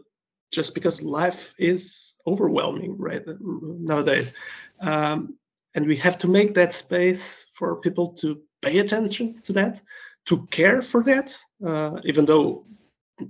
just 0.52 0.74
because 0.74 1.02
life 1.02 1.54
is 1.58 2.14
overwhelming 2.26 2.96
right 2.98 3.22
nowadays. 3.40 4.32
Um, 4.80 5.36
and 5.74 5.86
we 5.86 5.96
have 5.96 6.16
to 6.18 6.28
make 6.28 6.54
that 6.54 6.72
space 6.72 7.46
for 7.52 7.76
people 7.76 8.12
to 8.12 8.40
pay 8.62 8.78
attention 8.78 9.40
to 9.42 9.52
that 9.54 9.82
to 10.26 10.46
care 10.50 10.80
for 10.80 11.02
that 11.02 11.36
uh, 11.66 12.00
even 12.04 12.24
though 12.26 12.64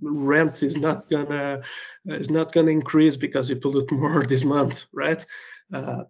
rent 0.01 0.63
is 0.63 0.77
not 0.77 1.09
gonna 1.11 1.63
is 2.07 2.31
not 2.31 2.53
gonna 2.53 2.71
increase 2.71 3.17
because 3.17 3.51
you 3.51 3.57
pollute 3.57 3.91
more 3.93 4.25
this 4.29 4.45
month 4.45 4.85
right 4.93 5.25
uh, 5.73 6.05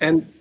and 0.00 0.32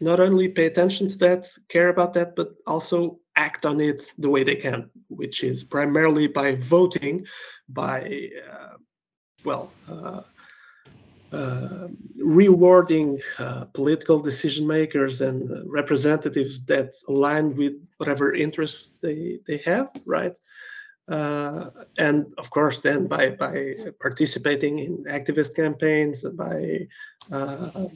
not 0.00 0.20
only 0.20 0.48
pay 0.48 0.66
attention 0.66 1.08
to 1.08 1.18
that 1.18 1.46
care 1.68 1.88
about 1.88 2.14
that 2.14 2.34
but 2.36 2.54
also 2.66 3.18
act 3.36 3.66
on 3.66 3.80
it 3.80 4.12
the 4.18 4.30
way 4.30 4.42
they 4.42 4.56
can 4.56 4.88
which 5.08 5.44
is 5.44 5.62
primarily 5.62 6.26
by 6.26 6.54
voting 6.54 7.24
by 7.68 8.30
uh, 8.50 8.76
well 9.44 9.70
uh, 9.90 10.22
uh, 11.32 11.86
rewarding 12.16 13.20
uh, 13.38 13.64
political 13.66 14.18
decision 14.18 14.66
makers 14.66 15.20
and 15.20 15.48
representatives 15.70 16.64
that 16.64 16.92
align 17.08 17.54
with 17.54 17.74
whatever 17.98 18.34
interests 18.34 18.92
they, 19.00 19.38
they 19.46 19.58
have, 19.58 19.88
right? 20.04 20.36
Uh, 21.10 21.70
and 21.98 22.26
of 22.38 22.50
course, 22.50 22.80
then 22.80 23.06
by, 23.06 23.30
by 23.30 23.74
participating 24.00 24.78
in 24.78 25.04
activist 25.04 25.56
campaigns, 25.56 26.22
by 26.22 26.86
uh, 27.32 27.86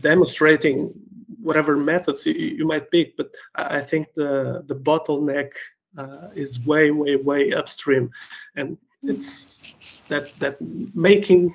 demonstrating 0.00 0.92
whatever 1.40 1.76
methods 1.76 2.26
you, 2.26 2.34
you, 2.34 2.66
might 2.66 2.90
pick. 2.90 3.16
But 3.16 3.32
I 3.54 3.80
think 3.80 4.12
the, 4.14 4.64
the 4.66 4.74
bottleneck 4.74 5.52
uh, 5.96 6.28
is 6.34 6.66
way, 6.66 6.90
way, 6.90 7.16
way 7.16 7.52
upstream. 7.52 8.10
And 8.56 8.78
it's 9.02 10.02
that, 10.08 10.32
that 10.40 10.56
making 10.94 11.54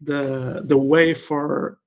the 0.00 0.62
the 0.64 0.76
way 0.76 1.14
for 1.14 1.78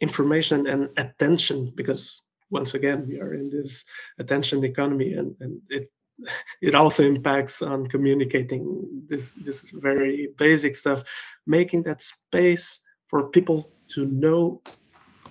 information 0.00 0.66
and 0.66 0.88
attention 0.96 1.72
because 1.74 2.20
once 2.50 2.74
again 2.74 3.06
we 3.08 3.20
are 3.20 3.34
in 3.34 3.48
this 3.48 3.84
attention 4.18 4.64
economy 4.64 5.14
and, 5.14 5.34
and 5.40 5.60
it 5.70 5.90
it 6.62 6.74
also 6.74 7.02
impacts 7.04 7.62
on 7.62 7.86
communicating 7.86 9.04
this 9.06 9.34
this 9.34 9.70
very 9.70 10.28
basic 10.36 10.76
stuff 10.76 11.02
making 11.46 11.82
that 11.82 12.02
space 12.02 12.80
for 13.08 13.28
people 13.30 13.70
to 13.88 14.06
know 14.06 14.62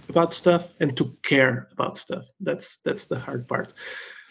about 0.09 0.33
stuff 0.33 0.73
and 0.79 0.95
to 0.97 1.15
care 1.23 1.67
about 1.71 1.97
stuff. 1.97 2.25
That's 2.39 2.79
that's 2.85 3.05
the 3.05 3.19
hard 3.19 3.47
part. 3.47 3.73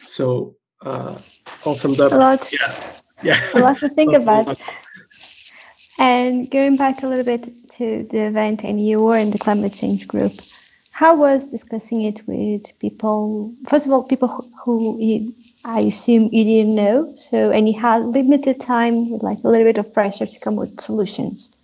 So 0.06 0.56
uh 0.84 1.16
all 1.64 1.74
summed 1.74 2.00
up 2.00 2.12
a 2.12 2.16
lot. 2.16 2.52
Yeah. 2.52 2.92
Yeah. 3.22 3.40
A 3.54 3.60
lot 3.60 3.78
to 3.78 3.88
think 3.88 4.12
about. 4.22 4.60
And 5.98 6.50
going 6.50 6.78
back 6.78 7.02
a 7.02 7.06
little 7.06 7.26
bit 7.26 7.46
to 7.72 8.04
the 8.04 8.20
event, 8.24 8.64
and 8.64 8.80
you 8.80 9.02
were 9.02 9.18
in 9.18 9.30
the 9.30 9.38
climate 9.38 9.74
change 9.74 10.08
group, 10.08 10.32
how 10.92 11.14
was 11.14 11.50
discussing 11.50 12.02
it 12.02 12.22
with 12.26 12.78
people? 12.78 13.54
First 13.68 13.86
of 13.86 13.92
all, 13.92 14.08
people 14.08 14.28
who 14.64 14.98
you, 14.98 15.32
I 15.64 15.80
assume 15.80 16.30
you 16.32 16.44
didn't 16.44 16.74
know, 16.74 17.12
so 17.16 17.50
and 17.50 17.68
you 17.68 17.78
had 17.78 18.02
limited 18.06 18.60
time, 18.60 18.94
like 19.20 19.38
a 19.44 19.48
little 19.48 19.66
bit 19.66 19.78
of 19.78 19.92
pressure 19.92 20.26
to 20.26 20.40
come 20.40 20.56
with 20.56 20.80
solutions. 20.80 21.54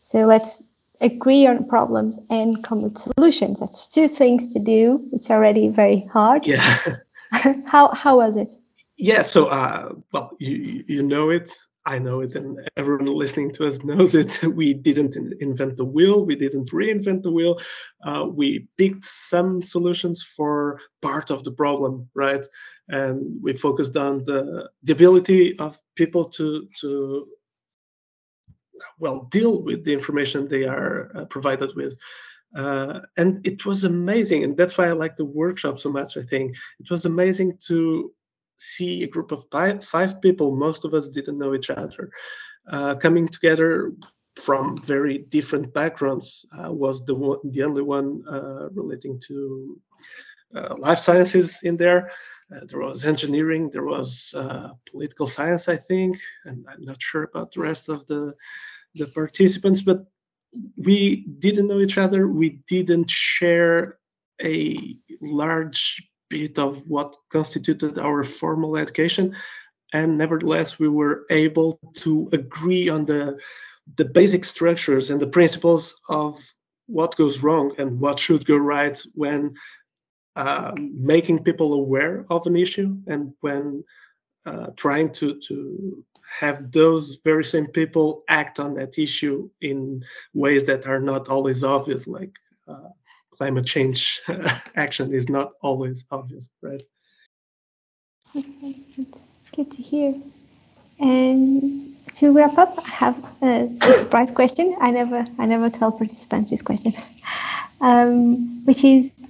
So 0.00 0.26
let's 0.26 0.62
agree 1.00 1.46
on 1.46 1.66
problems 1.66 2.20
and 2.30 2.62
come 2.62 2.82
with 2.82 2.96
solutions. 2.96 3.60
That's 3.60 3.88
two 3.88 4.08
things 4.08 4.52
to 4.52 4.60
do, 4.60 4.98
which 5.10 5.28
are 5.30 5.38
already 5.38 5.68
very 5.68 6.08
hard. 6.12 6.46
Yeah. 6.46 6.78
how 7.66 7.92
how 7.92 8.16
was 8.16 8.36
it? 8.36 8.52
Yeah. 8.96 9.22
So, 9.22 9.46
uh, 9.46 9.92
well, 10.12 10.30
you 10.38 10.84
you 10.86 11.02
know 11.02 11.30
it. 11.30 11.52
I 11.86 12.00
know 12.00 12.20
it, 12.20 12.34
and 12.34 12.68
everyone 12.76 13.06
listening 13.06 13.52
to 13.52 13.68
us 13.68 13.82
knows 13.84 14.14
it. 14.14 14.42
We 14.42 14.74
didn't 14.74 15.16
invent 15.40 15.76
the 15.76 15.84
wheel. 15.84 16.26
We 16.26 16.34
didn't 16.34 16.72
reinvent 16.72 17.22
the 17.22 17.30
wheel. 17.30 17.60
Uh, 18.04 18.26
we 18.28 18.66
picked 18.76 19.04
some 19.04 19.62
solutions 19.62 20.22
for 20.22 20.80
part 21.00 21.30
of 21.30 21.44
the 21.44 21.52
problem, 21.52 22.08
right? 22.14 22.44
And 22.88 23.40
we 23.40 23.52
focused 23.52 23.96
on 23.96 24.24
the 24.24 24.68
the 24.82 24.92
ability 24.92 25.58
of 25.58 25.78
people 25.94 26.24
to 26.30 26.68
to 26.80 27.28
well 28.98 29.28
deal 29.30 29.62
with 29.62 29.84
the 29.84 29.92
information 29.92 30.48
they 30.48 30.64
are 30.64 31.10
uh, 31.16 31.24
provided 31.26 31.74
with. 31.76 31.96
Uh, 32.54 33.00
and 33.16 33.46
it 33.46 33.64
was 33.64 33.84
amazing, 33.84 34.42
and 34.42 34.56
that's 34.56 34.76
why 34.76 34.88
I 34.88 34.92
like 34.92 35.16
the 35.16 35.24
workshop 35.24 35.78
so 35.78 35.90
much. 35.90 36.16
I 36.16 36.22
think 36.22 36.56
it 36.80 36.90
was 36.90 37.04
amazing 37.04 37.58
to 37.68 38.12
see 38.56 39.02
a 39.02 39.08
group 39.08 39.32
of 39.32 39.44
five, 39.82 40.20
people, 40.20 40.54
most 40.54 40.84
of 40.84 40.94
us 40.94 41.08
didn't 41.08 41.38
know 41.38 41.54
each 41.54 41.70
other, 41.70 42.10
uh, 42.70 42.94
coming 42.94 43.28
together 43.28 43.92
from 44.36 44.76
very 44.82 45.18
different 45.18 45.72
backgrounds. 45.72 46.44
Uh, 46.58 46.72
was 46.72 47.04
the 47.04 47.14
one, 47.14 47.38
the 47.44 47.62
only 47.62 47.82
one 47.82 48.22
uh, 48.30 48.68
relating 48.70 49.18
to 49.26 49.80
uh, 50.54 50.74
life 50.78 50.98
sciences 50.98 51.60
in 51.62 51.76
there. 51.76 52.10
Uh, 52.54 52.60
there 52.68 52.80
was 52.80 53.04
engineering, 53.04 53.68
there 53.70 53.84
was 53.84 54.34
uh, 54.36 54.68
political 54.90 55.26
science, 55.26 55.68
I 55.68 55.76
think, 55.76 56.16
and 56.44 56.64
I'm 56.68 56.82
not 56.82 57.02
sure 57.02 57.24
about 57.24 57.52
the 57.52 57.60
rest 57.60 57.88
of 57.88 58.06
the 58.06 58.34
the 58.94 59.06
participants, 59.08 59.82
but 59.82 60.06
we 60.76 61.26
didn't 61.38 61.66
know 61.66 61.80
each 61.80 61.98
other. 61.98 62.28
We 62.28 62.60
didn't 62.66 63.10
share 63.10 63.98
a 64.42 64.96
large 65.20 66.02
bit 66.28 66.58
of 66.58 66.88
what 66.88 67.16
constituted 67.30 67.98
our 67.98 68.24
formal 68.24 68.76
education. 68.76 69.34
And 69.92 70.18
nevertheless 70.18 70.78
we 70.78 70.88
were 70.88 71.24
able 71.30 71.78
to 71.96 72.28
agree 72.32 72.88
on 72.88 73.04
the 73.04 73.40
the 73.96 74.04
basic 74.04 74.44
structures 74.44 75.10
and 75.10 75.20
the 75.20 75.28
principles 75.28 75.94
of 76.08 76.36
what 76.86 77.16
goes 77.16 77.42
wrong 77.42 77.72
and 77.78 78.00
what 78.00 78.18
should 78.18 78.44
go 78.44 78.56
right 78.56 79.00
when 79.14 79.54
uh, 80.34 80.72
making 80.76 81.42
people 81.42 81.72
aware 81.74 82.26
of 82.30 82.46
an 82.46 82.56
issue 82.56 82.96
and 83.06 83.32
when 83.40 83.84
uh, 84.44 84.66
trying 84.76 85.10
to 85.12 85.38
to 85.40 86.04
have 86.38 86.72
those 86.72 87.18
very 87.24 87.44
same 87.44 87.66
people 87.66 88.24
act 88.28 88.58
on 88.58 88.74
that 88.74 88.98
issue 88.98 89.48
in 89.60 90.02
ways 90.34 90.64
that 90.64 90.86
are 90.86 91.00
not 91.00 91.28
always 91.28 91.62
obvious 91.62 92.06
like 92.06 92.36
uh, 92.68 92.90
climate 93.36 93.66
change 93.66 94.20
action 94.76 95.12
is 95.12 95.28
not 95.28 95.52
always 95.62 96.04
obvious, 96.10 96.50
right? 96.62 96.82
Okay, 98.34 98.74
that's 98.98 99.24
good 99.54 99.70
to 99.70 99.82
hear. 99.82 100.14
And 100.98 101.94
to 102.14 102.32
wrap 102.32 102.56
up, 102.58 102.74
I 102.78 102.90
have 102.90 103.24
a, 103.42 103.68
surprise 103.92 104.30
question. 104.30 104.74
I 104.80 104.90
never, 104.90 105.24
I 105.38 105.46
never 105.46 105.68
tell 105.68 105.92
participants 105.92 106.50
this 106.50 106.62
question, 106.62 106.92
um, 107.80 108.64
which 108.64 108.84
is, 108.84 109.26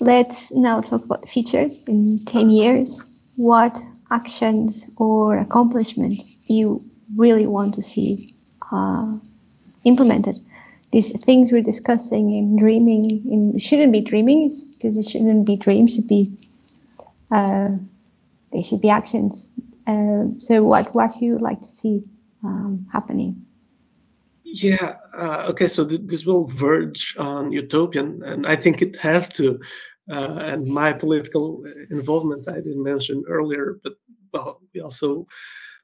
let's 0.00 0.52
now 0.52 0.80
talk 0.80 1.04
about 1.04 1.22
the 1.22 1.26
future 1.26 1.66
in 1.86 2.18
ten 2.26 2.50
years. 2.50 3.04
What 3.36 3.80
actions 4.10 4.84
or 4.96 5.38
accomplishments 5.38 6.38
you 6.48 6.82
really 7.16 7.46
want 7.46 7.74
to 7.74 7.82
see 7.82 8.34
uh, 8.72 9.16
implemented 9.84 10.36
these 10.92 11.12
things 11.24 11.52
we're 11.52 11.62
discussing 11.62 12.32
and 12.32 12.58
dreaming 12.58 13.10
in 13.30 13.58
shouldn't 13.58 13.92
be 13.92 14.00
dreaming 14.00 14.48
because 14.76 14.96
it 14.96 15.08
shouldn't 15.08 15.46
be 15.46 15.56
dreams 15.56 15.94
should 15.94 16.08
be 16.08 16.26
uh, 17.30 17.68
they 18.52 18.62
should 18.62 18.80
be 18.80 18.88
actions. 18.90 19.50
Uh, 19.86 20.24
so 20.38 20.64
what 20.64 20.88
what 20.94 21.10
do 21.18 21.24
you 21.24 21.38
like 21.38 21.60
to 21.60 21.66
see 21.66 22.02
um, 22.44 22.86
happening? 22.92 23.44
Yeah 24.44 24.96
uh, 25.18 25.44
okay 25.48 25.66
so 25.66 25.84
th- 25.84 26.02
this 26.04 26.24
will 26.24 26.46
verge 26.46 27.14
on 27.18 27.52
utopian 27.52 28.22
and 28.24 28.46
i 28.46 28.56
think 28.56 28.80
it 28.80 28.96
has 28.96 29.28
to 29.28 29.58
uh, 30.10 30.38
and 30.50 30.66
my 30.66 30.92
political 30.92 31.62
involvement 31.90 32.48
i 32.48 32.54
didn't 32.54 32.82
mention 32.82 33.24
earlier 33.28 33.78
but 33.82 33.94
well 34.32 34.60
we 34.74 34.80
also 34.80 35.26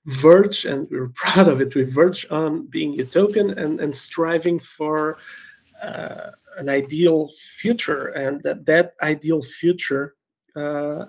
verge, 0.07 0.64
and 0.64 0.88
we're 0.90 1.09
proud 1.14 1.49
of 1.49 1.61
it, 1.61 1.75
we 1.75 1.83
verge 1.83 2.27
on 2.31 2.67
being 2.67 2.93
utopian 2.95 3.59
and, 3.59 3.81
and 3.81 3.95
striving 3.95 4.59
for 4.59 5.19
uh, 5.83 6.31
an 6.59 6.69
ideal 6.69 7.31
future. 7.37 8.09
And 8.09 8.43
that, 8.43 8.67
that 8.67 8.95
ideal 9.03 9.43
future 9.43 10.14
uh, 10.57 11.07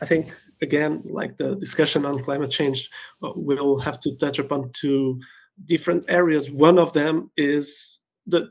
I 0.00 0.06
think 0.06 0.34
again, 0.62 1.02
like 1.04 1.36
the 1.36 1.54
discussion 1.56 2.04
on 2.04 2.22
climate 2.22 2.50
change, 2.50 2.90
uh, 3.22 3.32
we'll 3.34 3.78
have 3.78 4.00
to 4.00 4.14
touch 4.16 4.38
upon 4.38 4.70
two 4.72 5.20
different 5.64 6.04
areas. 6.08 6.50
One 6.50 6.78
of 6.78 6.92
them 6.92 7.30
is 7.36 8.00
the 8.26 8.50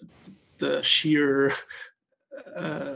the 0.58 0.82
sheer 0.82 1.54
uh, 2.56 2.96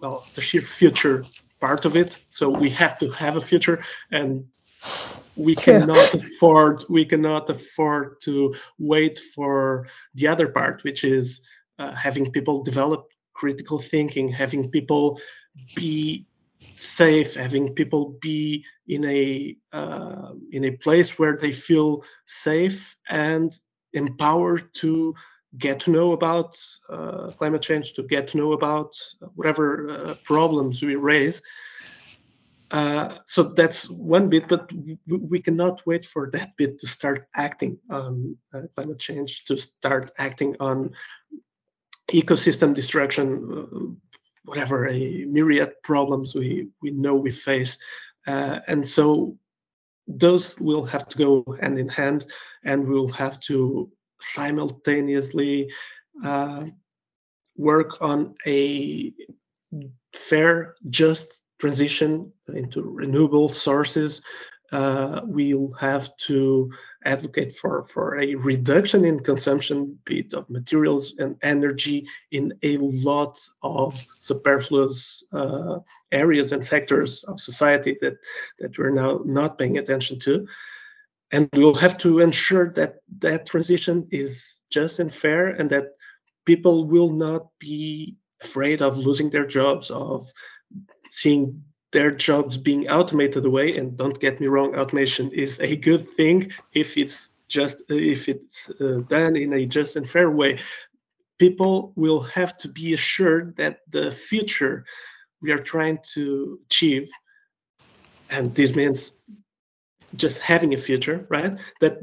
well 0.00 0.24
the 0.34 0.40
sheer 0.40 0.60
future 0.60 1.22
part 1.60 1.84
of 1.84 1.96
it. 1.96 2.22
So 2.28 2.48
we 2.48 2.70
have 2.70 2.98
to 2.98 3.10
have 3.10 3.36
a 3.36 3.40
future, 3.40 3.82
and 4.10 4.44
we 5.36 5.54
cannot 5.54 6.14
afford 6.14 6.84
we 6.88 7.04
cannot 7.04 7.48
afford 7.50 8.20
to 8.22 8.54
wait 8.78 9.18
for 9.34 9.86
the 10.14 10.26
other 10.26 10.48
part, 10.48 10.82
which 10.84 11.04
is 11.04 11.40
uh, 11.78 11.92
having 11.94 12.30
people 12.30 12.62
develop 12.62 13.10
critical 13.32 13.78
thinking, 13.78 14.28
having 14.28 14.70
people 14.70 15.18
be 15.74 16.26
safe, 16.74 17.34
having 17.34 17.74
people 17.74 18.16
be 18.20 18.64
in 18.88 19.04
a 19.04 19.56
uh, 19.72 20.32
in 20.52 20.64
a 20.64 20.72
place 20.72 21.18
where 21.18 21.36
they 21.36 21.52
feel 21.52 22.04
safe 22.26 22.96
and 23.08 23.60
empowered 23.92 24.72
to 24.74 25.14
get 25.58 25.80
to 25.80 25.90
know 25.90 26.12
about 26.12 26.56
uh, 26.88 27.30
climate 27.36 27.62
change, 27.62 27.92
to 27.94 28.02
get 28.02 28.28
to 28.28 28.36
know 28.36 28.52
about 28.52 28.94
whatever 29.34 29.90
uh, 29.90 30.14
problems 30.24 30.82
we 30.82 30.94
raise. 30.94 31.42
Uh, 32.70 33.12
so 33.26 33.42
that's 33.42 33.90
one 33.90 34.28
bit, 34.28 34.46
but 34.48 34.70
we 35.08 35.40
cannot 35.40 35.84
wait 35.86 36.06
for 36.06 36.30
that 36.30 36.56
bit 36.56 36.78
to 36.78 36.86
start 36.86 37.26
acting 37.34 37.78
on 37.90 38.36
uh, 38.54 38.62
climate 38.74 38.98
change, 38.98 39.44
to 39.44 39.56
start 39.56 40.10
acting 40.18 40.54
on 40.60 40.90
ecosystem 42.12 42.74
destruction, 42.74 43.26
uh, 43.52 44.10
whatever 44.44 44.88
a 44.88 45.24
myriad 45.26 45.72
problems 45.82 46.34
we 46.34 46.68
we 46.80 46.90
know 46.90 47.14
we 47.14 47.30
face, 47.30 47.76
uh, 48.28 48.60
and 48.68 48.86
so 48.86 49.36
those 50.06 50.58
will 50.58 50.84
have 50.84 51.08
to 51.08 51.18
go 51.18 51.44
hand 51.60 51.78
in 51.78 51.88
hand, 51.88 52.26
and 52.64 52.86
we'll 52.86 53.08
have 53.08 53.40
to 53.40 53.90
simultaneously 54.20 55.70
uh, 56.24 56.64
work 57.58 58.00
on 58.00 58.34
a 58.46 59.12
fair, 60.12 60.76
just 60.88 61.42
transition 61.60 62.32
into 62.48 62.82
renewable 62.82 63.48
sources. 63.48 64.22
Uh, 64.72 65.20
we'll 65.24 65.72
have 65.72 66.16
to 66.16 66.70
advocate 67.04 67.54
for, 67.56 67.82
for 67.84 68.20
a 68.20 68.34
reduction 68.36 69.04
in 69.04 69.18
consumption, 69.18 69.98
bit 70.04 70.32
of 70.32 70.48
materials 70.48 71.14
and 71.18 71.36
energy 71.42 72.06
in 72.30 72.54
a 72.62 72.76
lot 72.78 73.40
of 73.62 74.06
superfluous 74.18 75.24
uh, 75.32 75.78
areas 76.12 76.52
and 76.52 76.64
sectors 76.64 77.24
of 77.24 77.40
society 77.40 77.96
that, 78.00 78.16
that 78.60 78.78
we're 78.78 78.90
now 78.90 79.20
not 79.24 79.58
paying 79.58 79.78
attention 79.78 80.18
to. 80.20 80.46
And 81.32 81.48
we'll 81.54 81.74
have 81.74 81.98
to 81.98 82.20
ensure 82.20 82.70
that 82.74 82.96
that 83.18 83.46
transition 83.46 84.06
is 84.10 84.60
just 84.70 84.98
and 85.00 85.12
fair 85.12 85.48
and 85.48 85.70
that 85.70 85.94
people 86.44 86.86
will 86.86 87.10
not 87.10 87.46
be 87.58 88.16
afraid 88.42 88.82
of 88.82 88.96
losing 88.96 89.30
their 89.30 89.46
jobs, 89.46 89.90
of 89.90 90.24
seeing 91.10 91.62
their 91.92 92.10
jobs 92.10 92.56
being 92.56 92.88
automated 92.88 93.44
away 93.44 93.76
and 93.76 93.96
don't 93.96 94.20
get 94.20 94.40
me 94.40 94.46
wrong 94.46 94.74
automation 94.76 95.30
is 95.32 95.58
a 95.60 95.76
good 95.76 96.08
thing 96.08 96.50
if 96.72 96.96
it's 96.96 97.30
just 97.48 97.82
if 97.88 98.28
it's 98.28 98.70
uh, 98.80 99.00
done 99.08 99.36
in 99.36 99.52
a 99.52 99.66
just 99.66 99.96
and 99.96 100.08
fair 100.08 100.30
way. 100.30 100.58
People 101.38 101.92
will 101.96 102.20
have 102.20 102.56
to 102.58 102.68
be 102.68 102.94
assured 102.94 103.56
that 103.56 103.80
the 103.88 104.10
future 104.10 104.84
we 105.42 105.50
are 105.50 105.58
trying 105.58 105.98
to 106.14 106.60
achieve 106.66 107.10
and 108.30 108.54
this 108.54 108.76
means 108.76 109.12
just 110.14 110.38
having 110.38 110.74
a 110.74 110.76
future 110.76 111.26
right 111.28 111.58
that 111.80 111.98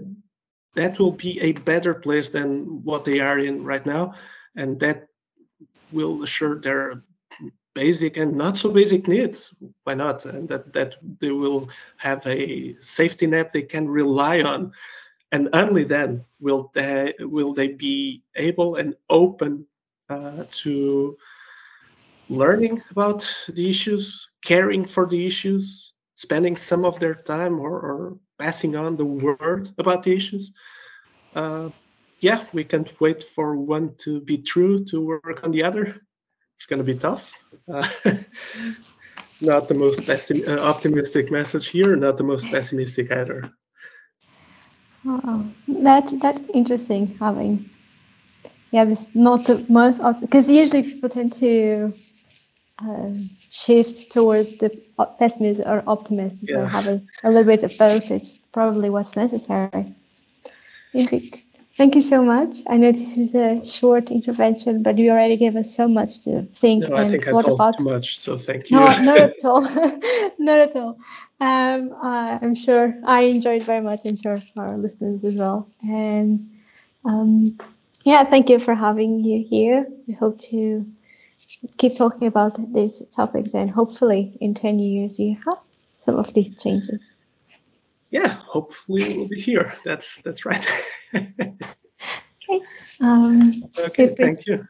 that 0.76 1.00
will 1.00 1.12
be 1.12 1.40
a 1.42 1.52
better 1.54 1.94
place 1.94 2.30
than 2.30 2.84
what 2.84 3.06
they 3.06 3.20
are 3.20 3.40
in 3.40 3.64
right 3.64 3.86
now 3.86 4.14
and 4.56 4.80
that 4.80 5.08
will 5.92 6.24
assure 6.24 6.60
their 6.60 7.04
basic 7.78 8.18
and 8.18 8.34
not 8.36 8.58
so 8.58 8.70
basic 8.72 9.08
needs. 9.08 9.54
Why 9.84 9.94
not? 9.94 10.26
And 10.26 10.50
that 10.50 10.74
that 10.74 10.96
they 11.22 11.32
will 11.32 11.70
have 11.98 12.26
a 12.26 12.76
safety 12.80 13.28
net 13.28 13.54
they 13.54 13.62
can 13.62 13.88
rely 13.88 14.42
on. 14.42 14.72
And 15.32 15.50
only 15.54 15.84
then 15.84 16.26
will 16.40 16.72
they 16.74 17.14
will 17.20 17.54
they 17.54 17.70
be 17.88 18.24
able 18.36 18.78
and 18.82 18.96
open 19.10 19.68
uh, 20.10 20.46
to 20.64 21.18
learning 22.30 22.82
about 22.92 23.22
the 23.58 23.70
issues 23.70 24.30
caring 24.44 24.84
for 24.86 25.06
the 25.06 25.22
issues 25.26 25.94
spending 26.16 26.56
some 26.56 26.84
of 26.84 26.98
their 27.00 27.16
time 27.16 27.60
or, 27.60 27.76
or 27.90 28.18
passing 28.40 28.76
on 28.76 28.98
the 28.98 29.06
word 29.06 29.70
about 29.78 30.02
the 30.04 30.14
issues. 30.16 30.52
Uh, 31.36 31.70
yeah 32.20 32.44
we 32.54 32.64
can't 32.64 33.00
wait 33.00 33.24
for 33.24 33.56
one 33.56 33.94
to 33.98 34.22
be 34.22 34.38
true 34.38 34.84
to 34.84 34.98
work 35.00 35.44
on 35.44 35.52
the 35.52 35.64
other 35.64 36.02
it's 36.58 36.66
going 36.66 36.80
to 36.80 36.84
be 36.84 36.98
tough. 36.98 37.38
Uh, 37.72 37.88
not 39.42 39.68
the 39.68 39.76
most 39.76 40.00
pessim- 40.02 40.48
uh, 40.48 40.60
optimistic 40.60 41.30
message 41.30 41.68
here, 41.68 41.96
not 41.96 42.18
the 42.18 42.24
most 42.24 42.50
pessimistic 42.50 43.12
either. 43.12 43.52
Oh, 45.06 45.46
that's 45.68 46.14
that's 46.20 46.42
interesting. 46.56 47.16
Having 47.20 47.70
yeah, 48.72 48.86
this 48.86 49.08
not 49.14 49.46
the 49.46 49.64
most 49.70 50.02
because 50.20 50.50
usually 50.50 50.82
people 50.82 51.10
tend 51.10 51.32
to 51.34 51.94
uh, 52.84 53.12
shift 53.52 54.12
towards 54.12 54.58
the 54.58 54.70
pessimism 55.20 55.68
or 55.68 55.84
optimism 55.86 56.48
yeah. 56.50 56.58
or 56.58 56.66
having 56.66 57.08
a 57.24 57.30
little 57.30 57.44
bit 57.44 57.62
of 57.62 57.78
both. 57.78 58.10
It's 58.10 58.40
probably 58.52 58.90
what's 58.90 59.16
necessary. 59.16 59.94
Thank 61.78 61.94
you 61.94 62.02
so 62.02 62.24
much. 62.24 62.64
I 62.68 62.78
know 62.78 62.92
this 62.92 63.20
is 63.20 63.36
a 63.36 63.64
short 63.64 64.10
intervention, 64.10 64.82
but 64.82 64.98
you 64.98 65.12
already 65.12 65.38
gave 65.38 65.56
us 65.56 65.76
so 65.76 65.88
much 65.88 66.22
to 66.22 66.42
think 66.56 66.90
no, 66.90 66.96
and 66.96 67.06
I 67.06 67.10
think 67.12 67.28
I 67.28 67.32
told 67.32 67.50
about. 67.52 67.78
too 67.78 67.84
much, 67.84 68.18
so 68.18 68.36
thank 68.36 68.72
you. 68.72 68.80
No, 68.80 68.86
not 69.04 69.18
at 69.20 69.36
all. 69.46 69.62
not 70.40 70.60
at 70.60 70.76
all. 70.76 70.98
Um, 71.40 71.94
uh, 72.04 72.40
I'm 72.42 72.56
sure 72.56 72.96
I 73.06 73.22
enjoyed 73.22 73.62
very 73.62 73.82
much. 73.82 74.00
I'm 74.06 74.16
sure 74.16 74.38
our 74.58 74.76
listeners 74.76 75.24
as 75.24 75.36
well. 75.36 75.70
And 75.88 76.50
um, 77.06 77.56
yeah, 78.04 78.24
thank 78.24 78.50
you 78.50 78.58
for 78.58 78.74
having 78.74 79.20
you 79.20 79.46
here. 79.48 79.86
We 80.08 80.16
hope 80.16 80.40
to 80.50 80.84
keep 81.78 81.96
talking 81.96 82.28
about 82.28 82.54
these 82.74 83.04
topics, 83.16 83.54
and 83.54 83.70
hopefully, 83.70 84.36
in 84.42 84.56
10 84.56 84.80
years, 84.80 85.20
you 85.20 85.38
have 85.46 85.60
some 85.94 86.16
of 86.16 86.34
these 86.34 86.50
changes 86.60 87.14
yeah, 88.10 88.28
hopefully 88.28 89.18
we'll 89.18 89.28
be 89.28 89.40
here. 89.40 89.74
That's 89.86 90.22
that's 90.22 90.46
right. 90.46 90.66
okay. 91.16 92.66
Um, 93.02 93.52
okay. 93.80 94.16
Thank 94.16 94.46
you. 94.46 94.68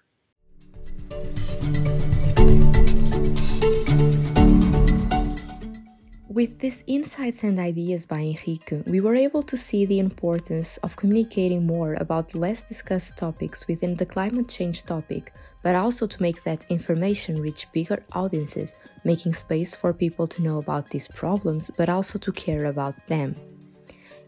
With 6.37 6.59
these 6.59 6.83
insights 6.85 7.43
and 7.43 7.57
ideas 7.57 8.05
by 8.05 8.21
Henrique, 8.21 8.83
we 8.85 8.99
were 9.01 9.15
able 9.15 9.41
to 9.41 9.57
see 9.57 9.87
the 9.87 9.97
importance 9.97 10.77
of 10.83 10.95
communicating 10.95 11.65
more 11.65 11.95
about 11.95 12.35
less 12.35 12.61
discussed 12.61 13.17
topics 13.17 13.67
within 13.67 13.95
the 13.95 14.05
climate 14.05 14.47
change 14.47 14.83
topic, 14.83 15.33
but 15.63 15.75
also 15.75 16.05
to 16.05 16.21
make 16.21 16.43
that 16.43 16.63
information 16.69 17.41
reach 17.41 17.65
bigger 17.71 18.03
audiences, 18.11 18.75
making 19.03 19.33
space 19.33 19.75
for 19.75 19.93
people 19.93 20.27
to 20.27 20.43
know 20.43 20.59
about 20.59 20.91
these 20.91 21.07
problems, 21.07 21.71
but 21.75 21.89
also 21.89 22.19
to 22.19 22.31
care 22.31 22.65
about 22.65 23.07
them. 23.07 23.33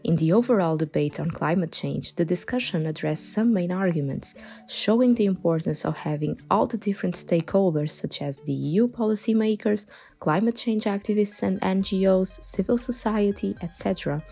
In 0.02 0.16
the 0.16 0.32
overall 0.32 0.78
debate 0.78 1.20
on 1.20 1.30
climate 1.30 1.72
change, 1.72 2.14
the 2.14 2.24
discussion 2.24 2.86
addressed 2.86 3.32
some 3.32 3.52
main 3.52 3.70
arguments, 3.70 4.34
showing 4.66 5.14
the 5.14 5.26
importance 5.26 5.84
of 5.84 5.96
having 5.98 6.40
all 6.50 6.66
the 6.66 6.78
different 6.78 7.16
stakeholders, 7.16 7.90
such 7.90 8.22
as 8.22 8.38
the 8.38 8.52
EU 8.52 8.88
policymakers, 8.88 9.86
climate 10.18 10.56
change 10.56 10.84
activists 10.84 11.42
and 11.42 11.60
NGOs, 11.60 12.42
civil 12.42 12.78
society, 12.78 13.54
etc., 13.60 14.22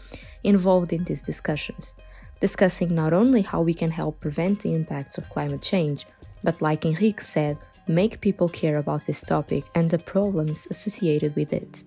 involved 0.43 0.95
in 0.95 1.05
these 1.05 1.21
discussions, 1.21 1.97
discussing 2.41 2.95
not 2.95 3.13
only 3.13 3.43
how 3.43 3.61
we 3.61 3.75
can 3.75 3.91
help 3.91 4.21
prevent 4.21 4.61
the 4.61 4.75
impacts 4.75 5.19
of 5.19 5.29
climate 5.29 5.61
change, 5.61 6.07
but 6.43 6.63
like 6.63 6.87
Henrique 6.87 7.21
said, 7.21 7.59
make 7.87 8.23
people 8.23 8.49
care 8.49 8.79
about 8.79 9.05
this 9.05 9.21
topic 9.21 9.65
and 9.75 9.91
the 9.91 9.99
problems 9.99 10.67
associated 10.71 11.37
with 11.37 11.53
it. 11.53 11.83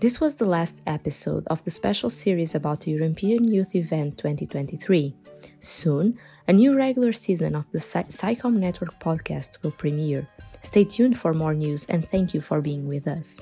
This 0.00 0.20
was 0.20 0.36
the 0.36 0.46
last 0.46 0.80
episode 0.86 1.44
of 1.48 1.64
the 1.64 1.72
special 1.72 2.08
series 2.08 2.54
about 2.54 2.82
the 2.82 2.92
European 2.92 3.52
Youth 3.52 3.74
Event 3.74 4.16
2023. 4.16 5.12
Soon, 5.58 6.16
a 6.46 6.52
new 6.52 6.76
regular 6.76 7.12
season 7.12 7.56
of 7.56 7.64
the 7.72 7.78
SciComm 7.78 8.58
Network 8.58 8.96
podcast 9.00 9.60
will 9.64 9.72
premiere. 9.72 10.24
Stay 10.60 10.84
tuned 10.84 11.18
for 11.18 11.34
more 11.34 11.52
news 11.52 11.84
and 11.86 12.08
thank 12.08 12.32
you 12.32 12.40
for 12.40 12.60
being 12.60 12.86
with 12.86 13.08
us. 13.08 13.40